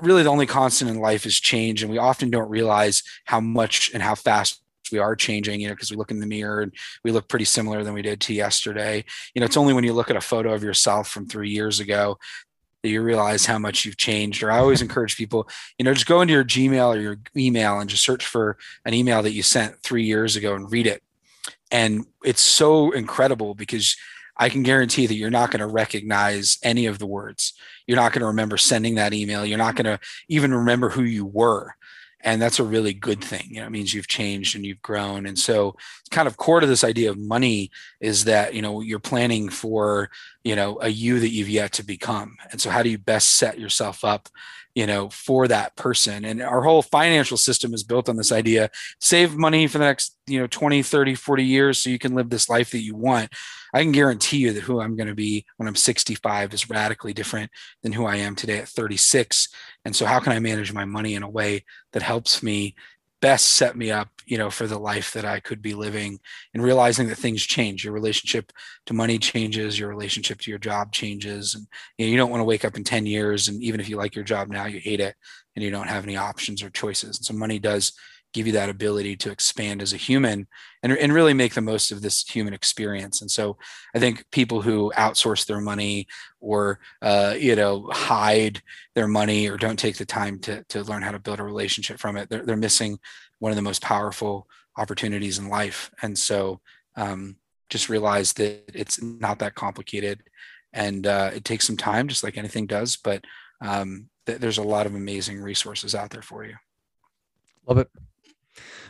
really 0.01 0.23
the 0.23 0.29
only 0.29 0.45
constant 0.45 0.91
in 0.91 0.99
life 0.99 1.25
is 1.25 1.39
change 1.39 1.81
and 1.81 1.91
we 1.91 1.97
often 1.97 2.29
don't 2.29 2.49
realize 2.49 3.03
how 3.25 3.39
much 3.39 3.91
and 3.93 4.03
how 4.03 4.15
fast 4.15 4.61
we 4.91 4.99
are 4.99 5.15
changing 5.15 5.61
you 5.61 5.67
know 5.67 5.73
because 5.73 5.89
we 5.89 5.95
look 5.95 6.11
in 6.11 6.19
the 6.19 6.27
mirror 6.27 6.61
and 6.61 6.73
we 7.05 7.11
look 7.11 7.29
pretty 7.29 7.45
similar 7.45 7.81
than 7.81 7.93
we 7.93 8.01
did 8.01 8.19
to 8.19 8.33
yesterday 8.33 9.03
you 9.33 9.39
know 9.39 9.45
it's 9.45 9.55
only 9.55 9.73
when 9.73 9.85
you 9.85 9.93
look 9.93 10.09
at 10.09 10.17
a 10.17 10.21
photo 10.21 10.53
of 10.53 10.63
yourself 10.63 11.07
from 11.07 11.25
three 11.25 11.49
years 11.49 11.79
ago 11.79 12.17
that 12.83 12.89
you 12.89 13.01
realize 13.01 13.45
how 13.45 13.59
much 13.59 13.85
you've 13.85 13.97
changed 13.97 14.41
or 14.41 14.51
i 14.51 14.57
always 14.57 14.81
encourage 14.81 15.15
people 15.15 15.47
you 15.77 15.85
know 15.85 15.93
just 15.93 16.07
go 16.07 16.21
into 16.21 16.33
your 16.33 16.43
gmail 16.43 16.95
or 16.95 16.99
your 16.99 17.17
email 17.35 17.79
and 17.79 17.89
just 17.89 18.03
search 18.03 18.25
for 18.25 18.57
an 18.85 18.93
email 18.93 19.21
that 19.21 19.33
you 19.33 19.43
sent 19.43 19.81
three 19.83 20.03
years 20.03 20.35
ago 20.35 20.55
and 20.55 20.71
read 20.71 20.87
it 20.87 21.03
and 21.71 22.05
it's 22.23 22.41
so 22.41 22.91
incredible 22.91 23.55
because 23.55 23.95
I 24.37 24.49
can 24.49 24.63
guarantee 24.63 25.07
that 25.07 25.15
you're 25.15 25.29
not 25.29 25.51
going 25.51 25.59
to 25.59 25.67
recognize 25.67 26.57
any 26.63 26.87
of 26.87 26.99
the 26.99 27.05
words. 27.05 27.53
You're 27.85 27.97
not 27.97 28.11
going 28.11 28.21
to 28.21 28.27
remember 28.27 28.57
sending 28.57 28.95
that 28.95 29.13
email. 29.13 29.45
You're 29.45 29.57
not 29.57 29.75
going 29.75 29.85
to 29.85 29.99
even 30.29 30.53
remember 30.53 30.89
who 30.89 31.03
you 31.03 31.25
were. 31.25 31.75
And 32.23 32.41
that's 32.41 32.59
a 32.59 32.63
really 32.63 32.93
good 32.93 33.23
thing. 33.23 33.47
You 33.49 33.61
know, 33.61 33.67
it 33.67 33.71
means 33.71 33.93
you've 33.93 34.07
changed 34.07 34.55
and 34.55 34.65
you've 34.65 34.81
grown. 34.81 35.25
And 35.25 35.37
so 35.37 35.75
kind 36.09 36.27
of 36.27 36.37
core 36.37 36.59
to 36.59 36.67
this 36.67 36.83
idea 36.83 37.09
of 37.09 37.17
money 37.17 37.71
is 37.99 38.25
that, 38.25 38.53
you 38.53 38.61
know, 38.61 38.81
you're 38.81 38.99
planning 38.99 39.49
for, 39.49 40.09
you 40.43 40.55
know, 40.55 40.77
a 40.81 40.89
you 40.89 41.19
that 41.19 41.29
you've 41.29 41.49
yet 41.49 41.71
to 41.73 41.83
become. 41.83 42.37
And 42.51 42.61
so 42.61 42.69
how 42.69 42.83
do 42.83 42.89
you 42.89 42.97
best 42.97 43.37
set 43.37 43.59
yourself 43.59 44.03
up 44.03 44.29
you 44.75 44.87
know 44.87 45.09
for 45.09 45.47
that 45.47 45.75
person 45.75 46.25
and 46.25 46.41
our 46.41 46.61
whole 46.61 46.81
financial 46.81 47.37
system 47.37 47.73
is 47.73 47.83
built 47.83 48.07
on 48.07 48.15
this 48.15 48.31
idea 48.31 48.69
save 48.99 49.35
money 49.35 49.67
for 49.67 49.77
the 49.77 49.85
next 49.85 50.17
you 50.27 50.39
know 50.39 50.47
20 50.47 50.81
30 50.81 51.15
40 51.15 51.43
years 51.43 51.79
so 51.79 51.89
you 51.89 51.99
can 51.99 52.15
live 52.15 52.29
this 52.29 52.49
life 52.49 52.71
that 52.71 52.81
you 52.81 52.95
want 52.95 53.29
I 53.73 53.83
can 53.83 53.91
guarantee 53.91 54.37
you 54.37 54.53
that 54.53 54.63
who 54.63 54.81
I'm 54.81 54.95
going 54.95 55.07
to 55.07 55.15
be 55.15 55.45
when 55.57 55.67
I'm 55.67 55.75
65 55.75 56.53
is 56.53 56.69
radically 56.69 57.13
different 57.13 57.51
than 57.83 57.93
who 57.93 58.05
I 58.05 58.17
am 58.17 58.35
today 58.35 58.59
at 58.59 58.67
36. 58.67 59.47
And 59.85 59.95
so, 59.95 60.05
how 60.05 60.19
can 60.19 60.33
I 60.33 60.39
manage 60.39 60.73
my 60.73 60.85
money 60.85 61.15
in 61.15 61.23
a 61.23 61.29
way 61.29 61.63
that 61.93 62.01
helps 62.01 62.43
me 62.43 62.75
best 63.21 63.53
set 63.53 63.77
me 63.77 63.91
up, 63.91 64.09
you 64.25 64.37
know, 64.37 64.49
for 64.49 64.67
the 64.67 64.79
life 64.79 65.13
that 65.13 65.25
I 65.25 65.39
could 65.39 65.61
be 65.61 65.73
living 65.73 66.19
and 66.53 66.63
realizing 66.63 67.07
that 67.07 67.17
things 67.17 67.43
change. 67.43 67.83
Your 67.83 67.93
relationship 67.93 68.51
to 68.87 68.93
money 68.93 69.19
changes, 69.19 69.77
your 69.77 69.89
relationship 69.89 70.39
to 70.41 70.51
your 70.51 70.59
job 70.59 70.91
changes. 70.91 71.55
And 71.55 71.67
you, 71.97 72.05
know, 72.05 72.11
you 72.11 72.17
don't 72.17 72.31
want 72.31 72.41
to 72.41 72.45
wake 72.45 72.65
up 72.65 72.75
in 72.75 72.83
10 72.83 73.05
years. 73.05 73.47
And 73.47 73.61
even 73.61 73.79
if 73.79 73.87
you 73.87 73.97
like 73.97 74.15
your 74.15 74.25
job 74.25 74.49
now, 74.49 74.65
you 74.65 74.79
hate 74.79 74.99
it 74.99 75.15
and 75.55 75.63
you 75.63 75.71
don't 75.71 75.87
have 75.87 76.03
any 76.03 76.17
options 76.17 76.63
or 76.63 76.69
choices. 76.69 77.17
And 77.17 77.25
so 77.25 77.33
money 77.33 77.59
does 77.59 77.93
give 78.33 78.47
you 78.47 78.53
that 78.53 78.69
ability 78.69 79.15
to 79.17 79.31
expand 79.31 79.81
as 79.81 79.93
a 79.93 79.97
human 79.97 80.47
and, 80.83 80.93
and 80.93 81.13
really 81.13 81.33
make 81.33 81.53
the 81.53 81.61
most 81.61 81.91
of 81.91 82.01
this 82.01 82.27
human 82.27 82.53
experience. 82.53 83.21
And 83.21 83.29
so 83.29 83.57
I 83.93 83.99
think 83.99 84.25
people 84.31 84.61
who 84.61 84.91
outsource 84.95 85.45
their 85.45 85.59
money 85.59 86.07
or, 86.39 86.79
uh, 87.01 87.35
you 87.37 87.55
know, 87.55 87.89
hide 87.91 88.61
their 88.95 89.07
money 89.07 89.49
or 89.49 89.57
don't 89.57 89.79
take 89.79 89.97
the 89.97 90.05
time 90.05 90.39
to, 90.39 90.63
to 90.69 90.83
learn 90.83 91.03
how 91.03 91.11
to 91.11 91.19
build 91.19 91.39
a 91.39 91.43
relationship 91.43 91.99
from 91.99 92.17
it, 92.17 92.29
they're, 92.29 92.45
they're 92.45 92.57
missing 92.57 92.99
one 93.39 93.51
of 93.51 93.55
the 93.55 93.61
most 93.61 93.81
powerful 93.81 94.47
opportunities 94.77 95.37
in 95.37 95.49
life. 95.49 95.91
And 96.01 96.17
so 96.17 96.61
um, 96.95 97.35
just 97.69 97.89
realize 97.89 98.33
that 98.33 98.63
it's 98.73 99.01
not 99.01 99.39
that 99.39 99.55
complicated 99.55 100.23
and 100.73 101.05
uh, 101.05 101.31
it 101.33 101.43
takes 101.43 101.67
some 101.67 101.77
time, 101.77 102.07
just 102.07 102.23
like 102.23 102.37
anything 102.37 102.65
does, 102.65 102.95
but 102.95 103.25
um, 103.61 104.07
th- 104.25 104.39
there's 104.39 104.57
a 104.57 104.63
lot 104.63 104.85
of 104.85 104.95
amazing 104.95 105.41
resources 105.41 105.93
out 105.93 106.11
there 106.11 106.21
for 106.21 106.45
you. 106.45 106.55
Love 107.67 107.77
it. 107.77 107.89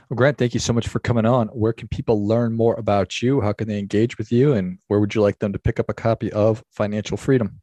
Well, 0.09 0.15
Grant, 0.15 0.37
thank 0.37 0.53
you 0.53 0.59
so 0.59 0.73
much 0.73 0.87
for 0.87 0.99
coming 0.99 1.25
on. 1.25 1.47
Where 1.49 1.73
can 1.73 1.87
people 1.87 2.27
learn 2.27 2.53
more 2.53 2.75
about 2.75 3.21
you? 3.21 3.41
How 3.41 3.53
can 3.53 3.67
they 3.67 3.79
engage 3.79 4.17
with 4.17 4.31
you? 4.31 4.53
And 4.53 4.79
where 4.87 4.99
would 4.99 5.15
you 5.15 5.21
like 5.21 5.39
them 5.39 5.53
to 5.53 5.59
pick 5.59 5.79
up 5.79 5.89
a 5.89 5.93
copy 5.93 6.31
of 6.31 6.63
Financial 6.71 7.17
Freedom? 7.17 7.61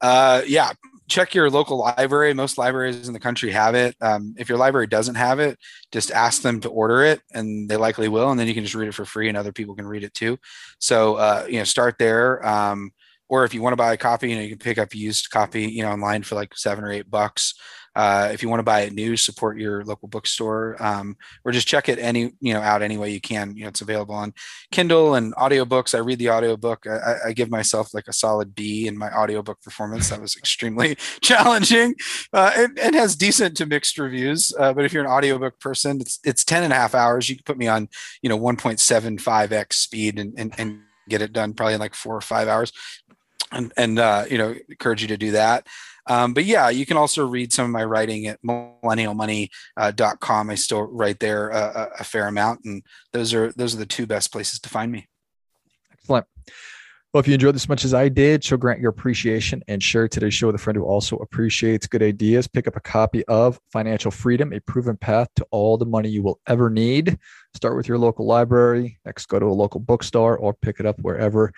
Uh, 0.00 0.42
yeah, 0.46 0.72
check 1.08 1.34
your 1.34 1.50
local 1.50 1.76
library. 1.76 2.32
Most 2.34 2.58
libraries 2.58 3.06
in 3.06 3.12
the 3.12 3.20
country 3.20 3.50
have 3.50 3.74
it. 3.74 3.94
Um, 4.00 4.34
if 4.38 4.48
your 4.48 4.58
library 4.58 4.86
doesn't 4.86 5.14
have 5.14 5.40
it, 5.40 5.58
just 5.92 6.10
ask 6.10 6.42
them 6.42 6.60
to 6.60 6.68
order 6.68 7.02
it, 7.02 7.20
and 7.32 7.68
they 7.68 7.76
likely 7.76 8.08
will. 8.08 8.30
And 8.30 8.40
then 8.40 8.48
you 8.48 8.54
can 8.54 8.64
just 8.64 8.74
read 8.74 8.88
it 8.88 8.94
for 8.94 9.04
free, 9.04 9.28
and 9.28 9.36
other 9.36 9.52
people 9.52 9.74
can 9.74 9.86
read 9.86 10.04
it 10.04 10.14
too. 10.14 10.38
So 10.78 11.16
uh, 11.16 11.46
you 11.48 11.58
know, 11.58 11.64
start 11.64 11.96
there. 11.98 12.44
Um, 12.46 12.92
or 13.28 13.44
if 13.44 13.54
you 13.54 13.62
want 13.62 13.72
to 13.72 13.78
buy 13.78 13.92
a 13.94 13.96
copy, 13.96 14.30
you 14.30 14.36
know, 14.36 14.42
you 14.42 14.50
can 14.50 14.58
pick 14.58 14.76
up 14.76 14.94
used 14.94 15.30
copy, 15.30 15.62
you 15.62 15.82
know, 15.82 15.90
online 15.90 16.22
for 16.22 16.34
like 16.34 16.54
seven 16.54 16.84
or 16.84 16.92
eight 16.92 17.10
bucks. 17.10 17.54
Uh, 17.94 18.30
if 18.32 18.42
you 18.42 18.48
want 18.48 18.58
to 18.58 18.64
buy 18.64 18.80
it 18.80 18.92
new, 18.92 19.16
support 19.16 19.58
your 19.58 19.84
local 19.84 20.08
bookstore, 20.08 20.76
um, 20.80 21.16
or 21.44 21.52
just 21.52 21.68
check 21.68 21.88
it 21.88 21.98
any 21.98 22.32
you 22.40 22.54
know 22.54 22.60
out 22.60 22.82
any 22.82 22.96
way 22.96 23.10
you 23.10 23.20
can. 23.20 23.54
You 23.56 23.62
know, 23.62 23.68
it's 23.68 23.80
available 23.80 24.14
on 24.14 24.32
Kindle 24.70 25.14
and 25.14 25.34
audiobooks. 25.36 25.94
I 25.94 25.98
read 25.98 26.18
the 26.18 26.30
audiobook. 26.30 26.86
I, 26.86 27.16
I 27.26 27.32
give 27.32 27.50
myself 27.50 27.92
like 27.92 28.08
a 28.08 28.12
solid 28.12 28.54
B 28.54 28.86
in 28.86 28.96
my 28.96 29.12
audiobook 29.12 29.60
performance. 29.62 30.08
That 30.08 30.20
was 30.20 30.36
extremely 30.36 30.94
challenging. 31.20 31.94
Uh, 32.32 32.68
has 32.78 33.16
decent 33.16 33.56
to 33.56 33.66
mixed 33.66 33.98
reviews, 33.98 34.54
uh, 34.58 34.72
but 34.72 34.84
if 34.84 34.92
you're 34.92 35.04
an 35.04 35.10
audiobook 35.10 35.58
person, 35.60 36.00
it's 36.00 36.18
it's 36.24 36.44
10 36.44 36.62
and 36.62 36.72
a 36.72 36.76
half 36.76 36.94
hours. 36.94 37.28
You 37.28 37.36
can 37.36 37.44
put 37.44 37.58
me 37.58 37.68
on 37.68 37.88
you 38.22 38.28
know 38.28 38.38
1.75x 38.38 39.72
speed 39.74 40.18
and, 40.18 40.34
and, 40.38 40.54
and 40.58 40.80
get 41.08 41.20
it 41.20 41.32
done 41.32 41.52
probably 41.52 41.74
in 41.74 41.80
like 41.80 41.94
four 41.94 42.16
or 42.16 42.20
five 42.20 42.48
hours 42.48 42.72
and, 43.52 43.72
and 43.76 43.98
uh, 43.98 44.24
you 44.30 44.38
know 44.38 44.54
encourage 44.68 45.02
you 45.02 45.08
to 45.08 45.16
do 45.16 45.32
that 45.32 45.66
um, 46.06 46.34
but 46.34 46.44
yeah, 46.44 46.68
you 46.68 46.84
can 46.84 46.96
also 46.96 47.24
read 47.26 47.52
some 47.52 47.66
of 47.66 47.70
my 47.70 47.84
writing 47.84 48.26
at 48.26 48.42
millennialmoney.com. 48.42 50.50
I 50.50 50.54
still 50.56 50.82
write 50.82 51.20
there 51.20 51.50
a, 51.50 51.90
a, 52.00 52.04
fair 52.04 52.26
amount, 52.26 52.64
and 52.64 52.82
those 53.12 53.32
are 53.32 53.52
those 53.52 53.74
are 53.74 53.78
the 53.78 53.86
two 53.86 54.06
best 54.06 54.32
places 54.32 54.58
to 54.60 54.68
find 54.68 54.90
me. 54.90 55.08
Excellent. 55.92 56.26
Well, 57.12 57.20
if 57.20 57.28
you 57.28 57.34
enjoyed 57.34 57.54
this 57.54 57.64
as 57.64 57.68
much 57.68 57.84
as 57.84 57.92
I 57.92 58.08
did, 58.08 58.42
show 58.42 58.56
Grant 58.56 58.80
your 58.80 58.88
appreciation 58.88 59.62
and 59.68 59.82
share 59.82 60.08
today's 60.08 60.32
show 60.32 60.46
with 60.46 60.56
a 60.56 60.58
friend 60.58 60.78
who 60.78 60.84
also 60.84 61.18
appreciates 61.18 61.86
good 61.86 62.02
ideas. 62.02 62.48
Pick 62.48 62.66
up 62.66 62.74
a 62.74 62.80
copy 62.80 63.22
of 63.26 63.60
Financial 63.70 64.10
Freedom, 64.10 64.50
a 64.54 64.60
proven 64.60 64.96
path 64.96 65.28
to 65.36 65.46
all 65.50 65.76
the 65.76 65.84
money 65.84 66.08
you 66.08 66.22
will 66.22 66.40
ever 66.48 66.70
need. 66.70 67.18
Start 67.54 67.76
with 67.76 67.86
your 67.86 67.98
local 67.98 68.26
library. 68.26 68.98
Next, 69.04 69.26
go 69.26 69.38
to 69.38 69.44
a 69.44 69.48
local 69.48 69.78
bookstore 69.78 70.38
or 70.38 70.54
pick 70.54 70.80
it 70.80 70.86
up 70.86 70.98
wherever 71.00 71.52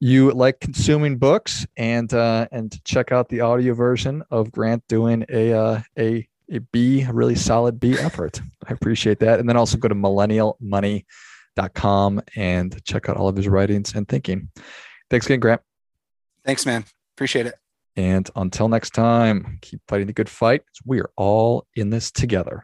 you 0.00 0.30
like 0.30 0.60
consuming 0.60 1.18
books 1.18 1.66
and 1.76 2.14
uh, 2.14 2.46
and 2.52 2.82
check 2.84 3.10
out 3.12 3.28
the 3.28 3.40
audio 3.40 3.74
version 3.74 4.22
of 4.30 4.52
Grant 4.52 4.86
doing 4.88 5.26
a 5.28 5.52
uh, 5.52 5.80
a 5.98 6.28
a 6.50 6.58
B, 6.58 7.02
a 7.02 7.12
really 7.12 7.34
solid 7.34 7.78
B 7.80 7.98
effort. 7.98 8.40
I 8.66 8.72
appreciate 8.72 9.18
that. 9.20 9.38
And 9.40 9.48
then 9.48 9.56
also 9.56 9.76
go 9.76 9.88
to 9.88 9.94
millennialmoney.com 9.94 12.22
and 12.36 12.84
check 12.84 13.08
out 13.08 13.16
all 13.16 13.28
of 13.28 13.36
his 13.36 13.48
writings 13.48 13.94
and 13.94 14.06
thinking. 14.08 14.50
Thanks 15.10 15.26
again, 15.26 15.40
Grant. 15.40 15.60
Thanks, 16.44 16.64
man. 16.64 16.84
Appreciate 17.16 17.46
it. 17.46 17.56
And 17.96 18.30
until 18.36 18.68
next 18.68 18.90
time, 18.90 19.58
keep 19.60 19.80
fighting 19.88 20.06
the 20.06 20.12
good 20.12 20.28
fight. 20.28 20.62
We 20.84 21.00
are 21.00 21.10
all 21.16 21.66
in 21.74 21.90
this 21.90 22.12
together. 22.12 22.62